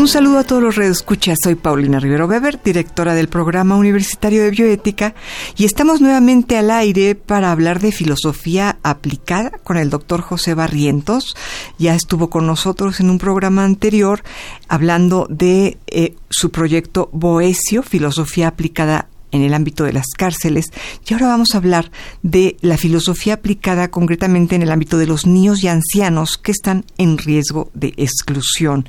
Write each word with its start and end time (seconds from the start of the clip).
Un 0.00 0.08
saludo 0.08 0.38
a 0.38 0.44
todos 0.44 0.62
los 0.62 0.76
redescuchas. 0.76 1.36
Soy 1.44 1.56
Paulina 1.56 2.00
Rivero 2.00 2.26
Weber, 2.26 2.58
directora 2.62 3.12
del 3.12 3.28
Programa 3.28 3.76
Universitario 3.76 4.42
de 4.42 4.50
Bioética, 4.50 5.14
y 5.58 5.66
estamos 5.66 6.00
nuevamente 6.00 6.56
al 6.56 6.70
aire 6.70 7.14
para 7.14 7.52
hablar 7.52 7.80
de 7.80 7.92
filosofía 7.92 8.78
aplicada 8.82 9.50
con 9.62 9.76
el 9.76 9.90
doctor 9.90 10.22
José 10.22 10.54
Barrientos. 10.54 11.36
Ya 11.78 11.94
estuvo 11.94 12.30
con 12.30 12.46
nosotros 12.46 12.98
en 13.00 13.10
un 13.10 13.18
programa 13.18 13.62
anterior 13.62 14.22
hablando 14.68 15.26
de 15.28 15.76
eh, 15.88 16.14
su 16.30 16.50
proyecto 16.50 17.10
Boesio, 17.12 17.82
Filosofía 17.82 18.48
aplicada 18.48 19.10
en 19.32 19.42
el 19.42 19.54
ámbito 19.54 19.84
de 19.84 19.92
las 19.92 20.06
cárceles 20.16 20.66
y 21.06 21.12
ahora 21.12 21.28
vamos 21.28 21.54
a 21.54 21.58
hablar 21.58 21.90
de 22.22 22.56
la 22.62 22.76
filosofía 22.76 23.34
aplicada 23.34 23.90
concretamente 23.90 24.56
en 24.56 24.62
el 24.62 24.72
ámbito 24.72 24.98
de 24.98 25.06
los 25.06 25.26
niños 25.26 25.62
y 25.62 25.68
ancianos 25.68 26.36
que 26.38 26.52
están 26.52 26.84
en 26.98 27.18
riesgo 27.18 27.70
de 27.74 27.94
exclusión. 27.96 28.88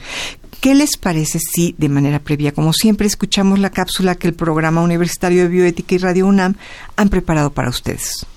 ¿Qué 0.62 0.76
les 0.76 0.96
parece 0.96 1.40
si, 1.40 1.74
de 1.80 1.90
manera 1.90 2.20
previa, 2.20 2.52
como 2.52 2.72
siempre, 2.72 3.08
escuchamos 3.08 3.58
la 3.58 3.72
cápsula 3.72 4.14
que 4.14 4.28
el 4.28 4.36
Programa 4.36 4.84
Universitario 4.84 5.42
de 5.42 5.48
Bioética 5.48 5.96
y 5.96 5.98
Radio 5.98 6.28
UNAM 6.28 6.54
han 6.96 7.10
preparado 7.10 7.52
para 7.52 7.70
ustedes? 7.70 8.28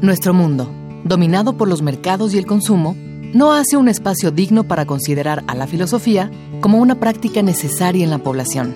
Nuestro 0.00 0.32
mundo, 0.32 0.72
dominado 1.04 1.58
por 1.58 1.68
los 1.68 1.82
mercados 1.82 2.32
y 2.32 2.38
el 2.38 2.46
consumo, 2.46 2.96
no 3.34 3.52
hace 3.52 3.76
un 3.76 3.88
espacio 3.88 4.30
digno 4.30 4.64
para 4.64 4.86
considerar 4.86 5.44
a 5.46 5.54
la 5.54 5.66
filosofía 5.66 6.30
como 6.62 6.78
una 6.78 6.98
práctica 6.98 7.42
necesaria 7.42 8.04
en 8.04 8.10
la 8.10 8.20
población. 8.20 8.74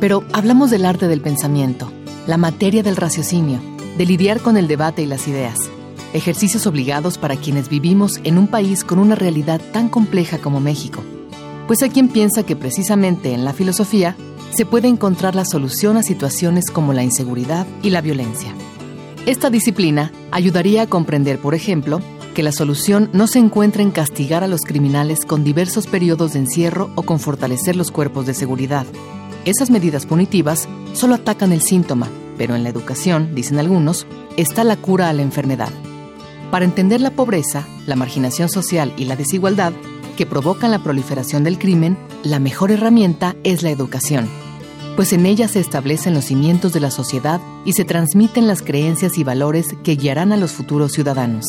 Pero 0.00 0.24
hablamos 0.34 0.70
del 0.70 0.84
arte 0.84 1.08
del 1.08 1.22
pensamiento, 1.22 1.90
la 2.26 2.36
materia 2.36 2.82
del 2.82 2.96
raciocinio, 2.96 3.58
de 3.96 4.04
lidiar 4.04 4.40
con 4.40 4.58
el 4.58 4.68
debate 4.68 5.00
y 5.00 5.06
las 5.06 5.26
ideas 5.26 5.70
ejercicios 6.12 6.66
obligados 6.66 7.18
para 7.18 7.36
quienes 7.36 7.68
vivimos 7.68 8.20
en 8.24 8.38
un 8.38 8.46
país 8.46 8.84
con 8.84 8.98
una 8.98 9.14
realidad 9.14 9.60
tan 9.72 9.88
compleja 9.88 10.38
como 10.38 10.60
México. 10.60 11.02
Pues 11.66 11.82
hay 11.82 11.90
quien 11.90 12.08
piensa 12.08 12.44
que 12.44 12.56
precisamente 12.56 13.32
en 13.32 13.44
la 13.44 13.52
filosofía 13.52 14.16
se 14.52 14.66
puede 14.66 14.88
encontrar 14.88 15.34
la 15.34 15.44
solución 15.44 15.96
a 15.96 16.02
situaciones 16.02 16.70
como 16.70 16.92
la 16.92 17.04
inseguridad 17.04 17.66
y 17.82 17.90
la 17.90 18.00
violencia. 18.00 18.52
Esta 19.26 19.50
disciplina 19.50 20.12
ayudaría 20.30 20.82
a 20.82 20.86
comprender, 20.86 21.38
por 21.38 21.54
ejemplo, 21.54 22.00
que 22.34 22.42
la 22.42 22.52
solución 22.52 23.10
no 23.12 23.26
se 23.26 23.38
encuentra 23.38 23.82
en 23.82 23.90
castigar 23.90 24.42
a 24.42 24.48
los 24.48 24.62
criminales 24.62 25.24
con 25.24 25.44
diversos 25.44 25.86
periodos 25.86 26.32
de 26.32 26.40
encierro 26.40 26.90
o 26.94 27.02
con 27.02 27.20
fortalecer 27.20 27.76
los 27.76 27.90
cuerpos 27.90 28.26
de 28.26 28.34
seguridad. 28.34 28.86
Esas 29.44 29.70
medidas 29.70 30.06
punitivas 30.06 30.68
solo 30.92 31.14
atacan 31.14 31.52
el 31.52 31.62
síntoma, 31.62 32.08
pero 32.36 32.54
en 32.56 32.62
la 32.62 32.70
educación, 32.70 33.34
dicen 33.34 33.58
algunos, 33.58 34.06
está 34.36 34.64
la 34.64 34.76
cura 34.76 35.08
a 35.08 35.12
la 35.12 35.22
enfermedad. 35.22 35.70
Para 36.50 36.64
entender 36.64 37.00
la 37.00 37.12
pobreza, 37.12 37.66
la 37.86 37.96
marginación 37.96 38.48
social 38.48 38.92
y 38.96 39.04
la 39.04 39.16
desigualdad 39.16 39.72
que 40.16 40.26
provocan 40.26 40.72
la 40.72 40.82
proliferación 40.82 41.44
del 41.44 41.58
crimen, 41.58 41.96
la 42.24 42.40
mejor 42.40 42.72
herramienta 42.72 43.36
es 43.44 43.62
la 43.62 43.70
educación, 43.70 44.28
pues 44.96 45.12
en 45.12 45.26
ella 45.26 45.48
se 45.48 45.60
establecen 45.60 46.12
los 46.12 46.26
cimientos 46.26 46.72
de 46.72 46.80
la 46.80 46.90
sociedad 46.90 47.40
y 47.64 47.72
se 47.72 47.84
transmiten 47.84 48.46
las 48.46 48.62
creencias 48.62 49.16
y 49.16 49.24
valores 49.24 49.68
que 49.84 49.94
guiarán 49.94 50.32
a 50.32 50.36
los 50.36 50.52
futuros 50.52 50.92
ciudadanos. 50.92 51.46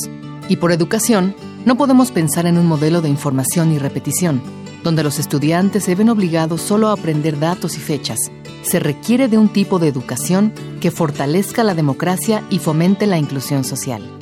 Y 0.48 0.58
por 0.58 0.72
educación, 0.72 1.36
no 1.66 1.76
podemos 1.78 2.12
pensar 2.12 2.46
en 2.46 2.58
un 2.58 2.68
modelo 2.68 3.02
de 3.02 3.10
información 3.10 3.72
y 3.72 3.80
repetición, 3.80 4.42
donde 4.84 5.04
los 5.04 5.20
estudiantes 5.20 5.84
se 5.84 5.96
ven 5.96 6.10
obligados 6.10 6.62
solo 6.62 6.90
a 6.90 6.94
aprender 6.94 7.40
datos 7.40 7.76
y 7.76 7.80
fechas. 7.80 8.20
Se 8.62 8.80
requiere 8.80 9.28
de 9.28 9.38
un 9.38 9.50
tipo 9.50 9.80
de 9.80 9.88
educación 9.88 10.54
que 10.80 10.92
fortalezca 10.92 11.64
la 11.64 11.74
democracia 11.74 12.44
y 12.50 12.60
fomente 12.60 13.08
la 13.08 13.18
inclusión 13.18 13.64
social. 13.64 14.21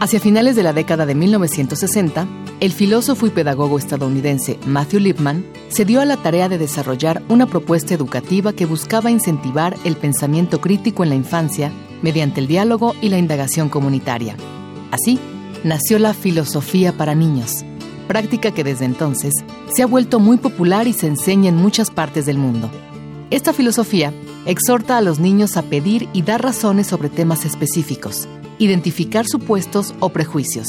Hacia 0.00 0.18
finales 0.18 0.56
de 0.56 0.62
la 0.62 0.72
década 0.72 1.04
de 1.04 1.14
1960, 1.14 2.26
el 2.60 2.72
filósofo 2.72 3.26
y 3.26 3.30
pedagogo 3.30 3.78
estadounidense 3.78 4.58
Matthew 4.64 5.00
Lipman 5.00 5.44
se 5.68 5.84
dio 5.84 6.00
a 6.00 6.06
la 6.06 6.16
tarea 6.16 6.48
de 6.48 6.56
desarrollar 6.56 7.22
una 7.28 7.44
propuesta 7.44 7.92
educativa 7.92 8.54
que 8.54 8.64
buscaba 8.64 9.10
incentivar 9.10 9.76
el 9.84 9.96
pensamiento 9.96 10.58
crítico 10.62 11.02
en 11.02 11.10
la 11.10 11.16
infancia 11.16 11.70
mediante 12.00 12.40
el 12.40 12.46
diálogo 12.46 12.94
y 13.02 13.10
la 13.10 13.18
indagación 13.18 13.68
comunitaria. 13.68 14.36
Así, 14.90 15.18
nació 15.64 15.98
la 15.98 16.14
filosofía 16.14 16.94
para 16.94 17.14
niños, 17.14 17.62
práctica 18.08 18.52
que 18.52 18.64
desde 18.64 18.86
entonces 18.86 19.34
se 19.70 19.82
ha 19.82 19.86
vuelto 19.86 20.18
muy 20.18 20.38
popular 20.38 20.88
y 20.88 20.94
se 20.94 21.08
enseña 21.08 21.50
en 21.50 21.56
muchas 21.56 21.90
partes 21.90 22.24
del 22.24 22.38
mundo. 22.38 22.70
Esta 23.28 23.52
filosofía 23.52 24.14
exhorta 24.46 24.96
a 24.96 25.02
los 25.02 25.18
niños 25.18 25.58
a 25.58 25.62
pedir 25.62 26.08
y 26.14 26.22
dar 26.22 26.42
razones 26.42 26.86
sobre 26.86 27.10
temas 27.10 27.44
específicos, 27.44 28.26
identificar 28.60 29.26
supuestos 29.26 29.94
o 29.98 30.10
prejuicios, 30.10 30.68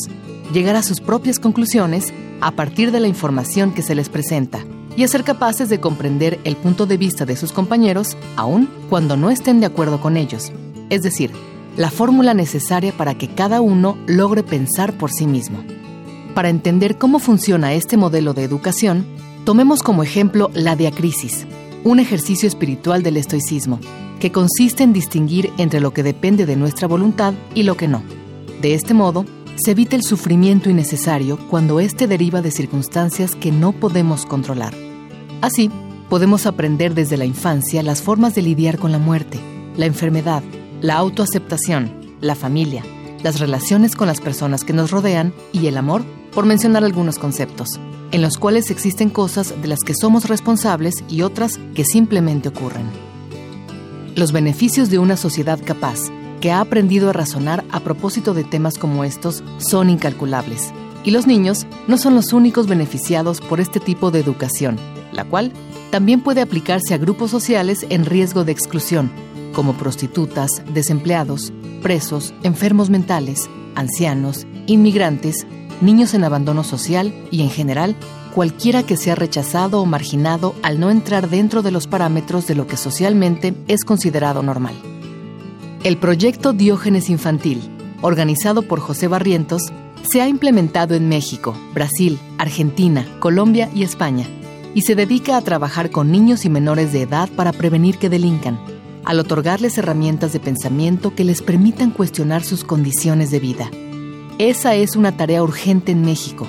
llegar 0.52 0.76
a 0.76 0.82
sus 0.82 1.02
propias 1.02 1.40
conclusiones 1.40 2.14
a 2.40 2.52
partir 2.52 2.92
de 2.92 3.02
la 3.02 3.08
información 3.08 3.72
que 3.74 3.84
se 3.84 3.94
les 3.94 4.10
presenta 4.10 4.66
y 4.96 5.04
a 5.04 5.08
ser 5.08 5.24
capaces 5.24 5.70
de 5.70 5.80
comprender 5.80 6.40
el 6.46 6.56
punto 6.56 6.86
de 6.86 6.98
vista 6.98 7.26
de 7.26 7.36
sus 7.36 7.52
compañeros 7.52 8.18
aun 8.36 8.70
cuando 8.90 9.18
no 9.18 9.30
estén 9.30 9.60
de 9.60 9.66
acuerdo 9.66 10.02
con 10.02 10.18
ellos. 10.18 10.52
Es 10.90 11.04
decir, 11.04 11.32
la 11.78 11.92
fórmula 11.92 12.34
necesaria 12.34 12.94
para 12.94 13.16
que 13.18 13.28
cada 13.28 13.62
uno 13.62 13.98
logre 14.08 14.42
pensar 14.44 14.98
por 14.98 15.12
sí 15.12 15.28
mismo. 15.28 15.64
Para 16.34 16.50
entender 16.50 16.98
cómo 16.98 17.20
funciona 17.20 17.74
este 17.74 17.98
modelo 17.98 18.34
de 18.34 18.44
educación, 18.44 19.06
tomemos 19.44 19.84
como 19.84 20.02
ejemplo 20.02 20.50
la 20.54 20.76
diacrisis, 20.76 21.46
un 21.84 22.00
ejercicio 22.00 22.48
espiritual 22.48 23.04
del 23.04 23.18
estoicismo, 23.18 23.80
que 24.22 24.32
consiste 24.32 24.84
en 24.84 24.94
distinguir 24.94 25.52
entre 25.58 25.82
lo 25.82 25.94
que 25.94 26.04
depende 26.04 26.46
de 26.46 26.56
nuestra 26.56 26.88
voluntad 26.88 27.34
y 27.56 27.64
lo 27.64 27.76
que 27.76 27.88
no. 27.88 28.04
De 28.62 28.76
este 28.76 28.94
modo, 28.94 29.26
se 29.56 29.72
evita 29.72 29.96
el 29.96 30.04
sufrimiento 30.04 30.70
innecesario 30.70 31.38
cuando 31.50 31.80
éste 31.80 32.08
deriva 32.08 32.42
de 32.42 32.52
circunstancias 32.52 33.36
que 33.36 33.52
no 33.52 33.74
podemos 33.74 34.28
controlar. 34.28 34.74
Así, 35.42 35.72
podemos 36.08 36.46
aprender 36.46 36.94
desde 36.94 37.18
la 37.18 37.26
infancia 37.26 37.82
las 37.82 38.04
formas 38.04 38.36
de 38.36 38.44
lidiar 38.44 38.78
con 38.78 38.92
la 38.92 39.00
muerte, 39.00 39.40
la 39.76 39.88
enfermedad, 39.88 40.44
la 40.82 40.96
autoaceptación, 40.98 41.92
la 42.22 42.36
familia, 42.36 42.84
las 43.24 43.40
relaciones 43.40 43.96
con 43.96 44.08
las 44.08 44.22
personas 44.22 44.64
que 44.64 44.74
nos 44.74 44.92
rodean 44.92 45.34
y 45.52 45.66
el 45.66 45.78
amor, 45.78 46.04
por 46.32 46.46
mencionar 46.46 46.84
algunos 46.84 47.18
conceptos, 47.18 47.80
en 48.12 48.22
los 48.22 48.38
cuales 48.38 48.70
existen 48.70 49.10
cosas 49.10 49.60
de 49.62 49.68
las 49.68 49.80
que 49.80 49.96
somos 49.96 50.30
responsables 50.30 51.04
y 51.10 51.24
otras 51.24 51.60
que 51.74 51.86
simplemente 51.86 52.50
ocurren. 52.50 53.11
Los 54.16 54.34
beneficios 54.34 54.90
de 54.90 55.00
una 55.00 55.16
sociedad 55.16 55.58
capaz, 55.64 55.98
que 56.42 56.52
ha 56.52 56.60
aprendido 56.60 57.10
a 57.10 57.14
razonar 57.14 57.64
a 57.72 57.80
propósito 57.80 58.34
de 58.34 58.44
temas 58.44 58.78
como 58.78 59.06
estos, 59.06 59.42
son 59.58 59.90
incalculables. 59.90 60.74
Y 61.06 61.12
los 61.12 61.28
niños 61.28 61.66
no 61.88 61.98
son 61.98 62.16
los 62.16 62.34
únicos 62.34 62.68
beneficiados 62.68 63.40
por 63.40 63.62
este 63.62 63.80
tipo 63.80 64.12
de 64.12 64.20
educación, 64.20 64.78
la 65.14 65.24
cual 65.24 65.54
también 65.92 66.22
puede 66.22 66.42
aplicarse 66.42 66.94
a 66.94 66.98
grupos 66.98 67.32
sociales 67.32 67.86
en 67.90 68.06
riesgo 68.06 68.44
de 68.44 68.52
exclusión, 68.52 69.10
como 69.54 69.74
prostitutas, 69.74 70.62
desempleados, 70.74 71.54
presos, 71.82 72.34
enfermos 72.44 72.90
mentales, 72.90 73.50
ancianos, 73.76 74.46
inmigrantes, 74.68 75.48
niños 75.80 76.14
en 76.14 76.26
abandono 76.26 76.66
social 76.66 77.14
y, 77.32 77.44
en 77.44 77.50
general, 77.50 77.96
cualquiera 78.32 78.84
que 78.84 78.98
sea 78.98 79.16
rechazado 79.16 79.82
o 79.82 79.86
marginado 79.86 80.56
al 80.64 80.80
no 80.80 80.90
entrar 80.90 81.30
dentro 81.30 81.62
de 81.62 81.72
los 81.72 81.88
parámetros 81.88 82.48
de 82.48 82.56
lo 82.56 82.66
que 82.68 82.78
socialmente 82.78 83.54
es 83.68 83.84
considerado 83.84 84.42
normal. 84.42 84.76
El 85.84 85.98
proyecto 85.98 86.54
Diógenes 86.54 87.10
Infantil, 87.10 87.62
organizado 88.02 88.64
por 88.64 88.80
José 88.80 89.08
Barrientos, 89.08 89.72
se 90.10 90.22
ha 90.22 90.28
implementado 90.28 90.96
en 90.96 91.10
México, 91.10 91.56
Brasil, 91.74 92.20
Argentina, 92.38 93.06
Colombia 93.20 93.70
y 93.74 93.84
España, 93.84 94.26
y 94.74 94.82
se 94.82 94.96
dedica 94.96 95.38
a 95.38 95.42
trabajar 95.42 95.92
con 95.92 96.12
niños 96.12 96.46
y 96.46 96.50
menores 96.50 96.94
de 96.94 97.04
edad 97.04 97.30
para 97.30 97.52
prevenir 97.52 97.98
que 97.98 98.10
delincan, 98.10 98.60
al 99.06 99.20
otorgarles 99.20 99.78
herramientas 99.78 100.34
de 100.34 100.40
pensamiento 100.40 101.14
que 101.16 101.24
les 101.24 101.42
permitan 101.42 101.92
cuestionar 101.92 102.44
sus 102.44 102.64
condiciones 102.64 103.32
de 103.32 103.40
vida. 103.40 103.70
Esa 104.38 104.76
es 104.76 104.96
una 104.96 105.18
tarea 105.18 105.44
urgente 105.44 105.92
en 105.92 106.04
México, 106.04 106.48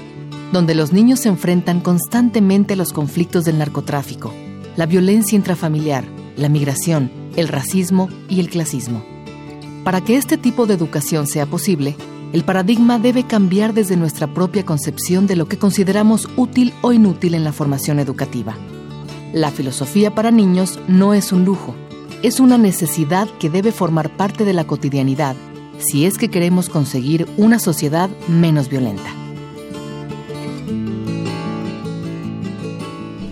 donde 0.52 0.74
los 0.74 0.92
niños 0.92 1.20
se 1.20 1.28
enfrentan 1.28 1.80
constantemente 1.80 2.74
a 2.74 2.76
los 2.76 2.92
conflictos 2.92 3.44
del 3.44 3.58
narcotráfico, 3.58 4.32
la 4.76 4.86
violencia 4.86 5.36
intrafamiliar, 5.36 6.04
la 6.36 6.48
migración, 6.48 7.10
el 7.36 7.48
racismo 7.48 8.08
y 8.28 8.40
el 8.40 8.50
clasismo. 8.50 9.02
Para 9.84 10.02
que 10.02 10.16
este 10.16 10.36
tipo 10.36 10.66
de 10.66 10.74
educación 10.74 11.26
sea 11.26 11.46
posible, 11.46 11.96
el 12.32 12.44
paradigma 12.44 12.98
debe 12.98 13.24
cambiar 13.24 13.74
desde 13.74 13.96
nuestra 13.96 14.32
propia 14.32 14.64
concepción 14.64 15.26
de 15.26 15.36
lo 15.36 15.48
que 15.48 15.58
consideramos 15.58 16.28
útil 16.36 16.72
o 16.82 16.92
inútil 16.92 17.34
en 17.34 17.44
la 17.44 17.52
formación 17.52 17.98
educativa. 17.98 18.56
La 19.32 19.50
filosofía 19.50 20.14
para 20.14 20.30
niños 20.30 20.78
no 20.88 21.14
es 21.14 21.32
un 21.32 21.44
lujo, 21.44 21.74
es 22.22 22.40
una 22.40 22.58
necesidad 22.58 23.28
que 23.40 23.50
debe 23.50 23.72
formar 23.72 24.16
parte 24.16 24.44
de 24.44 24.52
la 24.52 24.64
cotidianidad 24.64 25.34
si 25.78 26.06
es 26.06 26.16
que 26.16 26.28
queremos 26.28 26.68
conseguir 26.68 27.26
una 27.36 27.58
sociedad 27.58 28.08
menos 28.28 28.68
violenta. 28.68 29.21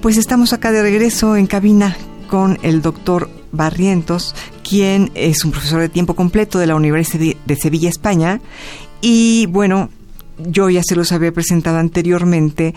Pues 0.02 0.16
estamos 0.16 0.54
acá 0.54 0.72
de 0.72 0.80
regreso 0.80 1.36
en 1.36 1.46
cabina 1.46 1.94
con 2.26 2.58
el 2.62 2.80
doctor 2.80 3.28
Barrientos, 3.52 4.34
quien 4.66 5.10
es 5.14 5.44
un 5.44 5.50
profesor 5.50 5.78
de 5.78 5.90
tiempo 5.90 6.14
completo 6.14 6.58
de 6.58 6.66
la 6.66 6.74
Universidad 6.74 7.36
de 7.44 7.56
Sevilla, 7.56 7.90
España. 7.90 8.40
Y 9.02 9.44
bueno, 9.50 9.90
yo 10.38 10.70
ya 10.70 10.82
se 10.82 10.96
los 10.96 11.12
había 11.12 11.32
presentado 11.32 11.76
anteriormente. 11.76 12.74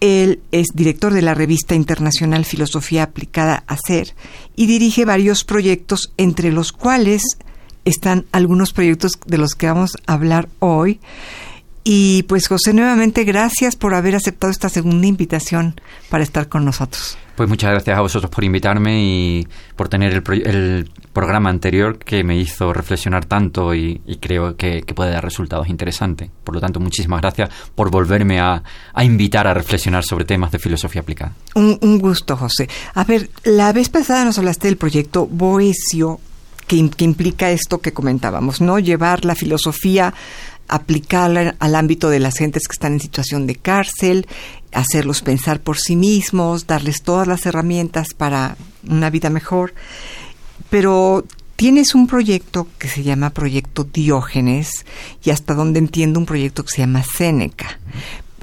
Él 0.00 0.42
es 0.52 0.66
director 0.74 1.14
de 1.14 1.22
la 1.22 1.32
revista 1.32 1.74
internacional 1.74 2.44
Filosofía 2.44 3.04
Aplicada 3.04 3.64
a 3.66 3.78
Ser 3.78 4.14
y 4.54 4.66
dirige 4.66 5.06
varios 5.06 5.44
proyectos, 5.44 6.12
entre 6.18 6.52
los 6.52 6.72
cuales 6.72 7.22
están 7.86 8.26
algunos 8.30 8.74
proyectos 8.74 9.12
de 9.24 9.38
los 9.38 9.54
que 9.54 9.68
vamos 9.68 9.96
a 10.06 10.12
hablar 10.12 10.50
hoy. 10.58 11.00
Y 11.90 12.24
pues 12.24 12.48
José, 12.48 12.74
nuevamente 12.74 13.24
gracias 13.24 13.74
por 13.74 13.94
haber 13.94 14.14
aceptado 14.14 14.50
esta 14.50 14.68
segunda 14.68 15.06
invitación 15.06 15.80
para 16.10 16.22
estar 16.22 16.46
con 16.46 16.66
nosotros. 16.66 17.16
Pues 17.34 17.48
muchas 17.48 17.70
gracias 17.70 17.96
a 17.96 18.02
vosotros 18.02 18.30
por 18.30 18.44
invitarme 18.44 19.02
y 19.02 19.48
por 19.74 19.88
tener 19.88 20.22
el, 20.44 20.90
programa 21.14 21.48
anterior 21.48 21.98
que 21.98 22.22
me 22.24 22.36
hizo 22.36 22.74
reflexionar 22.74 23.24
tanto 23.24 23.74
y, 23.74 24.02
creo 24.20 24.54
que, 24.54 24.84
puede 24.94 25.12
dar 25.12 25.24
resultados 25.24 25.70
interesantes. 25.70 26.28
Por 26.44 26.54
lo 26.54 26.60
tanto, 26.60 26.78
muchísimas 26.78 27.22
gracias 27.22 27.48
por 27.74 27.90
volverme 27.90 28.38
a, 28.38 28.62
invitar 29.02 29.46
a 29.46 29.54
reflexionar 29.54 30.04
sobre 30.04 30.26
temas 30.26 30.52
de 30.52 30.58
filosofía 30.58 31.00
aplicada. 31.00 31.32
Un, 31.54 31.78
un, 31.80 31.98
gusto, 31.98 32.36
José. 32.36 32.68
A 32.92 33.04
ver, 33.04 33.30
la 33.44 33.72
vez 33.72 33.88
pasada 33.88 34.26
nos 34.26 34.36
hablaste 34.36 34.66
del 34.68 34.76
proyecto 34.76 35.26
Boesio, 35.26 36.20
que, 36.66 36.90
que 36.90 37.04
implica 37.06 37.50
esto 37.50 37.78
que 37.78 37.94
comentábamos, 37.94 38.60
¿no? 38.60 38.78
Llevar 38.78 39.24
la 39.24 39.34
filosofía 39.34 40.12
aplicarla 40.68 41.56
al 41.58 41.74
ámbito 41.74 42.10
de 42.10 42.20
las 42.20 42.36
gentes 42.36 42.68
que 42.68 42.74
están 42.74 42.92
en 42.94 43.00
situación 43.00 43.46
de 43.46 43.56
cárcel, 43.56 44.26
hacerlos 44.72 45.22
pensar 45.22 45.60
por 45.60 45.78
sí 45.78 45.96
mismos, 45.96 46.66
darles 46.66 47.02
todas 47.02 47.26
las 47.26 47.46
herramientas 47.46 48.08
para 48.16 48.56
una 48.86 49.10
vida 49.10 49.30
mejor. 49.30 49.74
Pero 50.70 51.24
tienes 51.56 51.94
un 51.94 52.06
proyecto 52.06 52.68
que 52.78 52.88
se 52.88 53.02
llama 53.02 53.30
Proyecto 53.30 53.84
Diógenes 53.84 54.84
y 55.24 55.30
hasta 55.30 55.54
donde 55.54 55.78
entiendo 55.78 56.20
un 56.20 56.26
proyecto 56.26 56.64
que 56.64 56.70
se 56.70 56.82
llama 56.82 57.02
Séneca. 57.02 57.80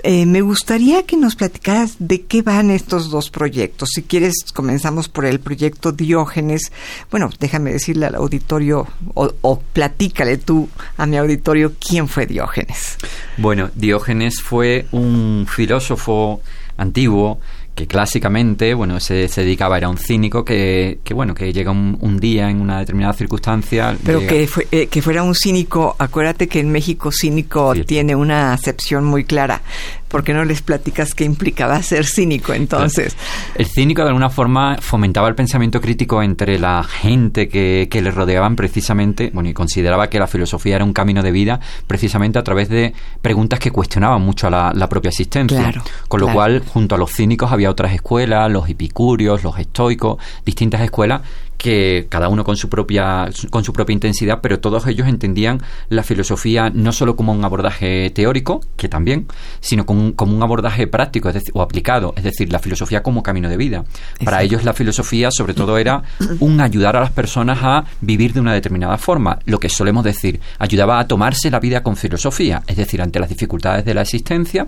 Eh, 0.08 0.28
me 0.28 0.42
gustaría 0.42 1.02
que 1.02 1.18
nos 1.18 1.36
platicaras 1.36 1.96
de 1.98 2.22
qué 2.22 2.44
van 2.44 2.70
estos 2.70 3.10
dos 3.10 3.32
proyectos. 3.32 3.90
Si 3.92 4.04
quieres, 4.04 4.36
comenzamos 4.54 5.10
por 5.10 5.26
el 5.26 5.40
proyecto 5.40 5.92
Diógenes. 5.92 6.72
Bueno, 7.10 7.32
déjame 7.40 7.72
decirle 7.72 8.06
al 8.06 8.14
auditorio 8.14 8.86
o, 9.16 9.34
o 9.42 9.60
platícale 9.60 10.38
tú 10.38 10.70
a 10.98 11.08
mi 11.08 11.18
auditorio 11.18 11.74
quién 11.80 12.08
fue 12.08 12.28
Diógenes. 12.28 12.98
Bueno, 13.38 13.72
Diógenes 13.74 14.44
fue 14.44 14.86
un 14.92 15.48
filósofo 15.50 16.40
antiguo 16.78 17.40
que 17.76 17.88
clásicamente, 17.88 18.74
bueno, 18.74 19.00
se, 19.02 19.28
se, 19.28 19.42
dedicaba, 19.42 19.78
era 19.78 19.90
un 19.90 19.98
cínico 19.98 20.46
que, 20.46 21.00
que 21.04 21.14
bueno, 21.14 21.36
que 21.36 21.52
llega 21.52 21.72
un, 21.72 22.18
día 22.20 22.50
en 22.50 22.62
una 22.62 22.80
determinada 22.80 23.14
circunstancia. 23.14 23.98
Pero 24.06 24.22
que, 24.22 24.48
eh, 24.72 24.88
que 24.88 25.02
fuera 25.02 25.22
un 25.24 25.36
cínico, 25.36 25.96
acuérdate 26.00 26.48
que 26.48 26.62
en 26.62 26.72
México 26.72 27.12
cínico 27.12 27.74
tiene 27.86 28.16
una 28.16 28.54
acepción 28.54 29.04
muy 29.04 29.26
clara. 29.26 29.62
¿Por 30.08 30.24
qué 30.24 30.34
no 30.34 30.46
les 30.46 30.62
platicas 30.62 31.14
qué 31.14 31.26
implicaba 31.26 31.82
ser 31.82 32.06
cínico 32.06 32.54
entonces? 32.54 33.18
El 33.56 33.66
cínico 33.66 34.02
de 34.04 34.08
alguna 34.10 34.30
forma 34.30 34.78
fomentaba 34.80 35.28
el 35.28 35.36
pensamiento 35.36 35.82
crítico 35.82 36.24
entre 36.24 36.58
la 36.58 36.84
gente 36.84 37.50
que, 37.50 37.90
que 37.92 38.02
le 38.02 38.12
rodeaban 38.12 38.56
precisamente, 38.56 39.32
bueno, 39.34 39.50
y 39.50 39.54
consideraba 39.54 40.10
que 40.10 40.20
la 40.20 40.28
filosofía 40.28 40.76
era 40.76 40.86
un 40.86 40.94
camino 40.94 41.22
de 41.22 41.32
vida 41.32 41.60
precisamente 41.88 42.40
a 42.40 42.44
través 42.44 42.70
de 42.70 42.94
preguntas 43.22 43.60
que 43.60 43.72
cuestionaban 43.72 44.22
mucho 44.22 44.48
a 44.48 44.74
la, 44.74 44.90
propia 44.90 45.10
existencia. 45.10 45.60
Claro, 45.60 45.84
Con 46.08 46.22
lo 46.22 46.32
cual, 46.32 46.64
junto 46.66 46.96
a 46.96 46.98
los 46.98 47.12
cínicos 47.12 47.52
había 47.52 47.65
otras 47.68 47.94
escuelas, 47.94 48.52
los 48.52 48.70
epicúreos, 48.70 49.44
los 49.44 49.58
estoicos, 49.60 50.18
distintas 50.46 50.82
escuelas 50.82 51.22
que 51.58 52.08
cada 52.10 52.30
uno 52.30 52.44
con 52.44 52.58
su 52.58 52.70
propia 52.70 53.30
con 53.50 53.64
su 53.64 53.74
propia 53.74 53.94
intensidad, 53.94 54.40
pero 54.42 54.60
todos 54.60 54.86
ellos 54.88 55.08
entendían 55.08 55.62
la 55.90 56.04
filosofía 56.04 56.70
no 56.70 56.92
solo 56.92 57.16
como 57.16 57.32
un 57.32 57.44
abordaje 57.44 58.10
teórico, 58.12 58.62
que 58.76 58.90
también, 58.90 59.28
sino 59.62 59.86
como 59.86 60.02
un, 60.02 60.12
como 60.12 60.36
un 60.36 60.44
abordaje 60.44 60.88
práctico 60.88 61.32
o 61.54 61.62
aplicado, 61.62 62.14
es 62.18 62.24
decir, 62.24 62.52
la 62.52 62.60
filosofía 62.60 63.02
como 63.02 63.24
camino 63.24 63.50
de 63.50 63.58
vida. 63.58 63.86
Para 64.24 64.44
ellos 64.44 64.64
la 64.64 64.74
filosofía 64.74 65.32
sobre 65.32 65.54
todo 65.54 65.78
era 65.78 66.04
un 66.40 66.60
ayudar 66.62 66.96
a 66.98 67.02
las 67.02 67.12
personas 67.12 67.60
a 67.62 67.86
vivir 68.02 68.34
de 68.34 68.42
una 68.42 68.54
determinada 68.54 68.98
forma, 68.98 69.40
lo 69.46 69.60
que 69.60 69.70
solemos 69.70 70.04
decir, 70.04 70.40
ayudaba 70.60 71.00
a 71.00 71.08
tomarse 71.08 71.50
la 71.50 71.60
vida 71.60 71.84
con 71.84 71.96
filosofía, 71.96 72.64
es 72.68 72.78
decir, 72.78 73.02
ante 73.02 73.20
las 73.20 73.30
dificultades 73.30 73.86
de 73.86 73.94
la 73.94 74.02
existencia, 74.02 74.68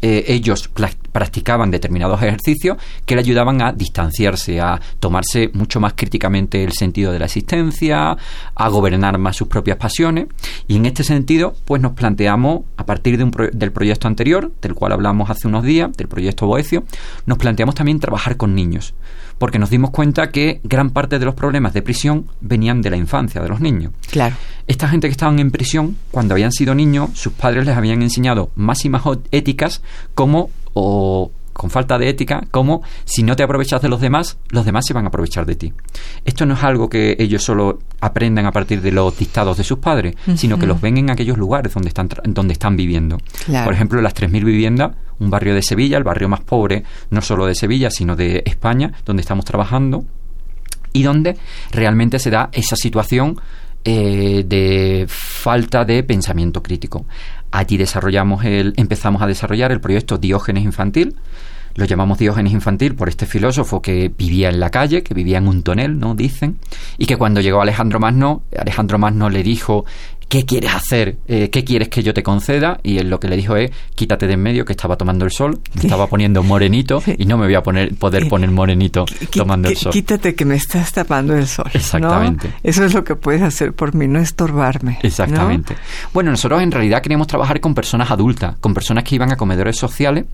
eh, 0.00 0.24
ellos 0.28 0.70
practicaban 1.12 1.70
determinados 1.70 2.22
ejercicios 2.22 2.78
que 3.04 3.14
le 3.14 3.20
ayudaban 3.20 3.62
a 3.62 3.72
distanciarse, 3.72 4.60
a 4.60 4.80
tomarse 5.00 5.50
mucho 5.54 5.80
más 5.80 5.94
críticamente 5.94 6.62
el 6.62 6.72
sentido 6.72 7.12
de 7.12 7.18
la 7.18 7.24
existencia, 7.26 8.16
a 8.54 8.68
gobernar 8.68 9.18
más 9.18 9.36
sus 9.36 9.48
propias 9.48 9.76
pasiones. 9.76 10.26
Y 10.66 10.76
en 10.76 10.86
este 10.86 11.04
sentido, 11.04 11.54
pues 11.64 11.82
nos 11.82 11.92
planteamos, 11.92 12.62
a 12.76 12.86
partir 12.86 13.18
de 13.18 13.50
del 13.52 13.72
proyecto 13.72 14.08
anterior, 14.08 14.52
del 14.62 14.74
cual 14.74 14.92
hablamos 14.92 15.30
hace 15.30 15.48
unos 15.48 15.64
días, 15.64 15.92
del 15.96 16.08
proyecto 16.08 16.46
Boecio, 16.46 16.84
nos 17.26 17.38
planteamos 17.38 17.74
también 17.74 18.00
trabajar 18.00 18.36
con 18.36 18.54
niños 18.54 18.94
porque 19.38 19.58
nos 19.58 19.70
dimos 19.70 19.90
cuenta 19.90 20.30
que 20.30 20.60
gran 20.64 20.90
parte 20.90 21.18
de 21.18 21.24
los 21.24 21.34
problemas 21.34 21.72
de 21.72 21.82
prisión 21.82 22.26
venían 22.40 22.82
de 22.82 22.90
la 22.90 22.96
infancia, 22.96 23.40
de 23.40 23.48
los 23.48 23.60
niños. 23.60 23.92
Claro. 24.10 24.36
Esta 24.66 24.88
gente 24.88 25.08
que 25.08 25.12
estaban 25.12 25.38
en 25.38 25.50
prisión, 25.50 25.96
cuando 26.10 26.34
habían 26.34 26.52
sido 26.52 26.74
niños, 26.74 27.10
sus 27.14 27.32
padres 27.32 27.64
les 27.64 27.76
habían 27.76 28.02
enseñado 28.02 28.50
máximas 28.56 29.02
éticas 29.30 29.82
como 30.14 30.50
o 30.74 31.30
con 31.58 31.70
falta 31.70 31.98
de 31.98 32.08
ética, 32.08 32.46
como 32.52 32.82
si 33.04 33.24
no 33.24 33.34
te 33.34 33.42
aprovechas 33.42 33.82
de 33.82 33.88
los 33.88 34.00
demás, 34.00 34.38
los 34.50 34.64
demás 34.64 34.84
se 34.86 34.94
van 34.94 35.06
a 35.06 35.08
aprovechar 35.08 35.44
de 35.44 35.56
ti. 35.56 35.72
Esto 36.24 36.46
no 36.46 36.54
es 36.54 36.62
algo 36.62 36.88
que 36.88 37.16
ellos 37.18 37.42
solo 37.42 37.80
aprendan 38.00 38.46
a 38.46 38.52
partir 38.52 38.80
de 38.80 38.92
los 38.92 39.18
dictados 39.18 39.58
de 39.58 39.64
sus 39.64 39.78
padres, 39.78 40.14
sino 40.36 40.56
que 40.56 40.66
los 40.66 40.80
ven 40.80 40.98
en 40.98 41.10
aquellos 41.10 41.36
lugares 41.36 41.74
donde 41.74 41.88
están, 41.88 42.08
donde 42.26 42.52
están 42.52 42.76
viviendo. 42.76 43.18
Por 43.64 43.74
ejemplo, 43.74 44.00
las 44.00 44.14
3.000 44.14 44.44
viviendas, 44.44 44.92
un 45.20 45.30
barrio 45.30 45.54
de 45.54 45.62
Sevilla, 45.62 45.98
el 45.98 46.04
barrio 46.04 46.28
más 46.28 46.40
pobre, 46.40 46.84
no 47.10 47.20
solo 47.20 47.46
de 47.46 47.54
Sevilla, 47.54 47.90
sino 47.90 48.16
de 48.16 48.42
España, 48.46 48.92
donde 49.04 49.22
estamos 49.22 49.44
trabajando, 49.44 50.04
y 50.92 51.02
donde 51.02 51.36
realmente 51.70 52.18
se 52.18 52.30
da 52.30 52.48
esa 52.52 52.76
situación 52.76 53.40
eh, 53.84 54.44
de 54.46 55.06
falta 55.08 55.84
de 55.84 56.02
pensamiento 56.02 56.62
crítico. 56.62 57.06
Allí 57.50 57.76
desarrollamos 57.76 58.44
el, 58.44 58.74
empezamos 58.76 59.22
a 59.22 59.26
desarrollar 59.26 59.72
el 59.72 59.80
proyecto 59.80 60.18
Diógenes 60.18 60.64
Infantil. 60.64 61.16
Lo 61.74 61.84
llamamos 61.84 62.18
Diógenes 62.18 62.52
Infantil 62.52 62.94
por 62.94 63.08
este 63.08 63.24
filósofo 63.24 63.80
que 63.80 64.12
vivía 64.16 64.48
en 64.48 64.58
la 64.58 64.70
calle, 64.70 65.02
que 65.02 65.14
vivía 65.14 65.38
en 65.38 65.46
un 65.46 65.62
tonel, 65.62 65.98
¿no? 65.98 66.14
Dicen. 66.14 66.58
Y 66.98 67.06
que 67.06 67.16
cuando 67.16 67.40
llegó 67.40 67.62
Alejandro 67.62 68.00
Magno, 68.00 68.42
Alejandro 68.58 68.98
Magno 68.98 69.30
le 69.30 69.42
dijo 69.42 69.84
¿qué 70.28 70.44
quieres 70.44 70.74
hacer? 70.74 71.16
Eh, 71.26 71.50
¿Qué 71.50 71.64
quieres 71.64 71.88
que 71.88 72.02
yo 72.02 72.14
te 72.14 72.22
conceda? 72.22 72.78
Y 72.82 72.98
él 72.98 73.10
lo 73.10 73.18
que 73.18 73.28
le 73.28 73.36
dijo 73.36 73.56
es, 73.56 73.70
quítate 73.94 74.26
de 74.26 74.34
en 74.34 74.42
medio 74.42 74.64
que 74.64 74.72
estaba 74.72 74.96
tomando 74.96 75.24
el 75.24 75.32
sol, 75.32 75.60
me 75.74 75.82
estaba 75.82 76.06
poniendo 76.06 76.42
morenito 76.42 77.02
y 77.18 77.24
no 77.24 77.38
me 77.38 77.46
voy 77.46 77.54
a 77.54 77.62
poner, 77.62 77.94
poder 77.94 78.28
poner 78.28 78.50
morenito 78.50 79.04
tomando 79.32 79.68
el 79.68 79.76
sol. 79.76 79.92
Quítate 79.92 80.34
que 80.34 80.44
me 80.44 80.56
estás 80.56 80.92
tapando 80.92 81.34
el 81.34 81.46
sol. 81.46 81.70
Exactamente. 81.72 82.52
Eso 82.62 82.84
es 82.84 82.94
lo 82.94 83.04
que 83.04 83.16
puedes 83.16 83.42
hacer 83.42 83.72
por 83.72 83.94
mí, 83.94 84.06
no 84.06 84.20
estorbarme. 84.20 84.98
Exactamente. 85.02 85.76
Bueno, 86.12 86.30
nosotros 86.30 86.62
en 86.62 86.70
realidad 86.70 87.02
queríamos 87.02 87.26
trabajar 87.26 87.60
con 87.60 87.74
personas 87.74 88.10
adultas, 88.10 88.56
con 88.60 88.74
personas 88.74 89.04
que 89.04 89.14
iban 89.14 89.32
a 89.32 89.36
comedores 89.36 89.76
sociales 89.76 90.26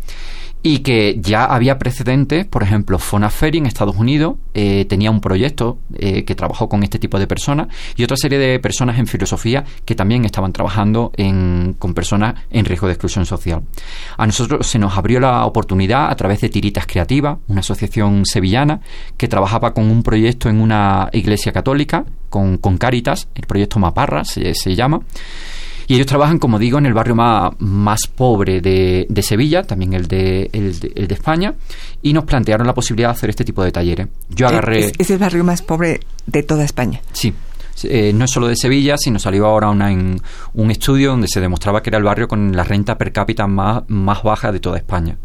y 0.67 0.79
que 0.79 1.19
ya 1.21 1.45
había 1.45 1.79
precedentes, 1.79 2.47
por 2.47 2.63
ejemplo, 2.63 2.99
Fonaferry 2.99 3.59
en 3.59 3.67
Estados 3.67 3.97
Unidos 3.97 4.37
eh, 4.55 4.87
tenía 4.87 5.11
un 5.11 5.21
proyecto 5.21 5.77
eh, 5.95 6.25
que 6.25 6.35
trabajó 6.35 6.71
con 6.71 6.83
este 6.83 6.99
tipo 6.99 7.19
de 7.19 7.27
personas 7.27 7.69
y 7.97 8.03
otra 8.03 8.17
serie 8.17 8.39
de 8.39 8.59
personas 8.59 8.99
en 8.99 9.07
filosofía 9.07 9.63
que 9.85 9.95
también 9.95 10.25
estaban 10.25 10.55
trabajando 10.55 11.13
con 11.79 11.93
personas 11.93 12.37
en 12.51 12.65
riesgo 12.65 12.87
de 12.87 12.95
exclusión 12.95 13.27
social. 13.27 13.61
A 14.17 14.25
nosotros 14.25 14.67
se 14.67 14.79
nos 14.79 14.97
abrió 14.97 15.21
la 15.21 15.45
oportunidad 15.45 16.11
a 16.11 16.17
través 16.17 16.41
de 16.41 16.49
Tiritas 16.49 16.87
Creativas, 16.87 17.37
una 17.49 17.61
asociación 17.61 18.25
sevillana 18.25 18.81
que 19.19 19.29
trabajaba 19.29 19.75
con 19.75 19.91
un 19.91 20.03
proyecto 20.03 20.49
en 20.49 20.63
una 20.63 21.11
iglesia 21.13 21.53
católica, 21.53 22.07
con, 22.31 22.57
con 22.57 22.79
Caritas, 22.79 23.29
el 23.35 23.47
proyecto 23.47 23.79
Maparra 23.79 24.25
se, 24.25 24.55
se 24.55 24.75
llama. 24.75 25.03
Y 25.87 25.95
ellos 25.95 26.07
trabajan, 26.07 26.39
como 26.39 26.59
digo, 26.59 26.79
en 26.79 26.87
el 26.87 26.95
barrio 26.95 27.15
más, 27.15 27.53
más 27.59 28.07
pobre 28.07 28.61
de, 28.61 29.07
de 29.09 29.23
Sevilla, 29.23 29.63
también 29.63 29.93
el 29.93 30.07
de, 30.07 30.51
el 30.53 30.79
de, 30.81 31.15
España, 31.15 31.55
y 32.03 32.13
nos 32.13 32.25
plantearon 32.25 32.67
la 32.67 32.75
posibilidad 32.75 33.09
de 33.09 33.13
hacer 33.13 33.31
este 33.31 33.45
tipo 33.45 33.63
de 33.63 33.73
talleres. 33.73 34.09
Yo 34.31 34.47
agarré... 34.47 34.87
Es, 34.87 34.93
es 34.99 35.11
el 35.11 35.19
barrio 35.19 35.45
más 35.45 35.63
pobre 35.63 36.01
de 36.27 36.43
toda 36.43 36.65
España. 36.65 37.01
Sí. 37.13 37.33
eh, 37.85 38.13
no 38.15 38.25
es 38.25 38.31
solo 38.31 38.49
de 38.49 38.57
Sevilla, 38.57 38.97
sino 38.97 39.19
salió 39.19 39.47
ahora 39.47 39.71
una, 39.71 39.93
en 39.93 40.21
un 40.55 40.71
estudio 40.71 41.11
donde 41.11 41.29
se 41.29 41.41
demostraba 41.41 41.83
que 41.83 41.91
era 41.91 41.99
el 41.99 42.05
barrio 42.05 42.29
con 42.29 42.57
la 42.57 42.65
renta 42.65 42.97
per 42.97 43.13
cápita 43.13 43.47
más, 43.47 43.83
más 43.89 44.23
baja 44.23 44.53
de 44.53 44.61
toda 44.61 44.79
España 44.79 45.17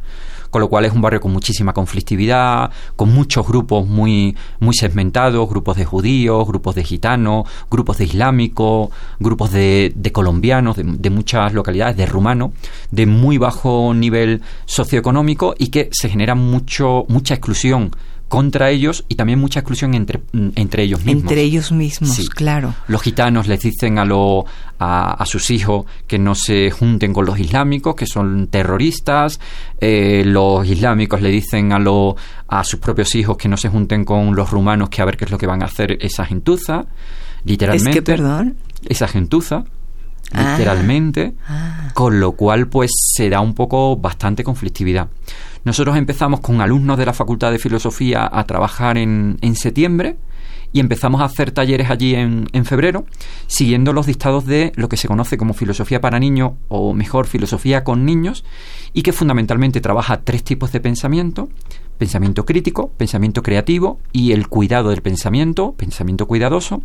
con 0.49 0.61
lo 0.61 0.69
cual 0.69 0.85
es 0.85 0.93
un 0.93 1.01
barrio 1.01 1.21
con 1.21 1.31
muchísima 1.31 1.73
conflictividad, 1.73 2.71
con 2.95 3.13
muchos 3.13 3.47
grupos 3.47 3.87
muy, 3.87 4.35
muy 4.59 4.73
segmentados, 4.73 5.49
grupos 5.49 5.77
de 5.77 5.85
judíos, 5.85 6.47
grupos 6.47 6.75
de 6.75 6.83
gitanos, 6.83 7.47
grupos 7.69 7.97
de 7.97 8.05
islámicos, 8.05 8.89
grupos 9.19 9.51
de, 9.51 9.91
de 9.95 10.11
colombianos, 10.11 10.77
de, 10.77 11.09
muchas 11.09 11.53
localidades, 11.53 11.97
de 11.97 12.05
rumanos, 12.05 12.51
de 12.91 13.05
muy 13.05 13.37
bajo 13.37 13.93
nivel 13.93 14.41
socioeconómico 14.65 15.55
y 15.57 15.67
que 15.67 15.89
se 15.91 16.09
genera 16.09 16.35
mucho, 16.35 17.05
mucha 17.07 17.33
exclusión 17.33 17.91
contra 18.29 18.69
ellos 18.69 19.03
y 19.09 19.15
también 19.15 19.39
mucha 19.39 19.59
exclusión 19.59 19.95
entre, 19.95 20.21
entre 20.55 20.83
ellos 20.83 21.03
mismos. 21.03 21.23
Entre 21.23 21.41
ellos 21.41 21.71
mismos, 21.71 22.29
claro. 22.29 22.75
Los 22.87 23.01
gitanos 23.01 23.47
les 23.47 23.59
dicen 23.59 23.97
a, 23.99 24.05
lo, 24.05 24.45
a, 24.77 25.25
sus 25.25 25.49
hijos 25.49 25.85
que 26.07 26.19
no 26.19 26.35
se 26.35 26.71
junten 26.71 27.11
con 27.11 27.25
los 27.25 27.39
islámicos, 27.39 27.95
que 27.95 28.05
son 28.05 28.47
terroristas. 28.47 29.39
Eh, 29.81 30.23
los 30.25 30.65
islámicos 30.65 31.21
le 31.21 31.29
dicen 31.29 31.73
a, 31.73 31.79
lo, 31.79 32.15
a 32.47 32.63
sus 32.63 32.79
propios 32.79 33.13
hijos 33.15 33.35
que 33.35 33.49
no 33.49 33.57
se 33.57 33.67
junten 33.67 34.05
con 34.05 34.35
los 34.35 34.51
rumanos, 34.51 34.89
que 34.89 35.01
a 35.01 35.05
ver 35.05 35.17
qué 35.17 35.25
es 35.25 35.31
lo 35.31 35.37
que 35.37 35.47
van 35.47 35.63
a 35.63 35.65
hacer 35.65 35.97
esa 35.99 36.23
gentuza. 36.23 36.85
Literalmente. 37.43 37.89
¿Es 37.89 37.95
que, 37.95 38.01
perdón? 38.03 38.57
Esa 38.87 39.07
gentuza 39.07 39.65
ah. 40.33 40.51
literalmente, 40.51 41.33
ah. 41.47 41.91
con 41.93 42.19
lo 42.19 42.33
cual 42.33 42.67
pues 42.67 42.91
se 43.15 43.29
da 43.29 43.39
un 43.39 43.53
poco 43.53 43.97
bastante 43.97 44.43
conflictividad. 44.43 45.09
Nosotros 45.63 45.97
empezamos 45.97 46.39
con 46.39 46.61
alumnos 46.61 46.97
de 46.97 47.05
la 47.05 47.13
Facultad 47.13 47.51
de 47.51 47.59
Filosofía 47.59 48.29
a 48.31 48.43
trabajar 48.45 48.97
en, 48.97 49.37
en 49.41 49.55
septiembre 49.55 50.17
y 50.71 50.79
empezamos 50.79 51.21
a 51.21 51.25
hacer 51.25 51.51
talleres 51.51 51.89
allí 51.89 52.15
en, 52.15 52.47
en, 52.53 52.63
febrero, 52.63 53.05
siguiendo 53.47 53.91
los 53.91 54.05
dictados 54.05 54.45
de 54.45 54.71
lo 54.75 54.87
que 54.87 54.97
se 54.97 55.07
conoce 55.07 55.37
como 55.37 55.53
filosofía 55.53 55.99
para 55.99 56.19
niños, 56.19 56.53
o 56.67 56.93
mejor, 56.93 57.25
filosofía 57.25 57.83
con 57.83 58.05
niños, 58.05 58.45
y 58.93 59.01
que 59.01 59.11
fundamentalmente 59.11 59.81
trabaja 59.81 60.21
tres 60.21 60.43
tipos 60.43 60.71
de 60.71 60.79
pensamiento, 60.79 61.49
pensamiento 61.99 62.45
crítico, 62.45 62.89
pensamiento 62.97 63.43
creativo 63.43 63.99
y 64.11 64.31
el 64.31 64.47
cuidado 64.47 64.89
del 64.89 65.03
pensamiento, 65.03 65.73
pensamiento 65.73 66.25
cuidadoso, 66.25 66.81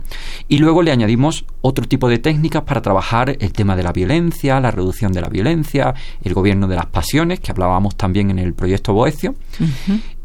y 0.49 0.59
luego 0.59 0.83
le 0.83 0.91
añadimos 0.91 1.47
otro 1.63 1.87
tipo 1.87 2.09
de 2.11 2.19
técnicas 2.19 2.65
para 2.65 2.83
trabajar 2.83 3.37
el 3.41 3.53
tema 3.53 3.77
de 3.77 3.85
la 3.85 3.93
violencia, 3.93 4.61
la 4.61 4.73
reducción 4.73 5.13
de 5.13 5.23
la 5.23 5.29
violencia, 5.29 5.95
el 6.23 6.35
gobierno 6.35 6.69
de 6.69 6.77
las 6.77 6.87
pasiones, 6.87 7.41
que 7.41 7.53
hablábamos 7.53 7.97
también 7.97 8.29
en 8.31 8.41
el 8.41 8.53
proyecto 8.55 8.93
Boecio. 8.93 9.37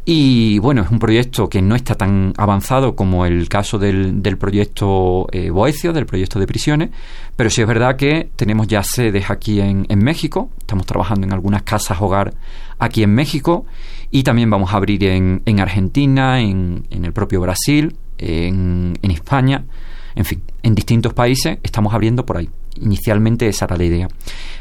Y 0.04 0.58
bueno, 0.58 0.82
es 0.82 0.90
un 0.90 0.98
proyecto 0.98 1.48
que 1.48 1.62
no 1.62 1.76
está 1.76 1.94
tan 1.94 2.32
avanzado 2.36 2.96
como 2.96 3.26
el 3.26 3.48
caso 3.48 3.78
del, 3.78 4.22
del 4.22 4.38
proyecto 4.38 5.28
eh, 5.30 5.50
Boecio, 5.50 5.92
del 5.92 6.06
proyecto 6.06 6.40
de 6.40 6.48
prisiones, 6.48 6.90
pero 7.36 7.48
sí 7.48 7.60
es 7.60 7.68
verdad 7.68 7.96
que 7.96 8.28
tenemos 8.34 8.66
ya 8.66 8.82
sedes 8.82 9.30
aquí 9.30 9.60
en, 9.60 9.86
en 9.88 10.02
México, 10.02 10.50
estamos 10.58 10.84
trabajando 10.84 11.26
en 11.26 11.32
algunas 11.32 11.62
casas 11.62 12.00
hogar 12.00 12.34
aquí 12.80 13.04
en 13.04 13.14
México 13.14 13.66
y 14.10 14.22
también 14.22 14.50
vamos 14.50 14.72
a 14.72 14.76
abrir 14.76 15.04
en, 15.04 15.42
en 15.46 15.60
Argentina, 15.60 16.40
en, 16.40 16.84
el 16.90 17.12
propio 17.12 17.40
Brasil, 17.40 17.96
en, 18.18 18.98
en 19.00 19.10
España, 19.10 19.64
en 20.14 20.24
fin, 20.24 20.42
en 20.62 20.74
distintos 20.74 21.14
países 21.14 21.58
estamos 21.62 21.94
abriendo 21.94 22.26
por 22.26 22.36
ahí. 22.36 22.48
Inicialmente 22.80 23.48
esa 23.48 23.66
era 23.66 23.76
la 23.76 23.84
idea. 23.84 24.08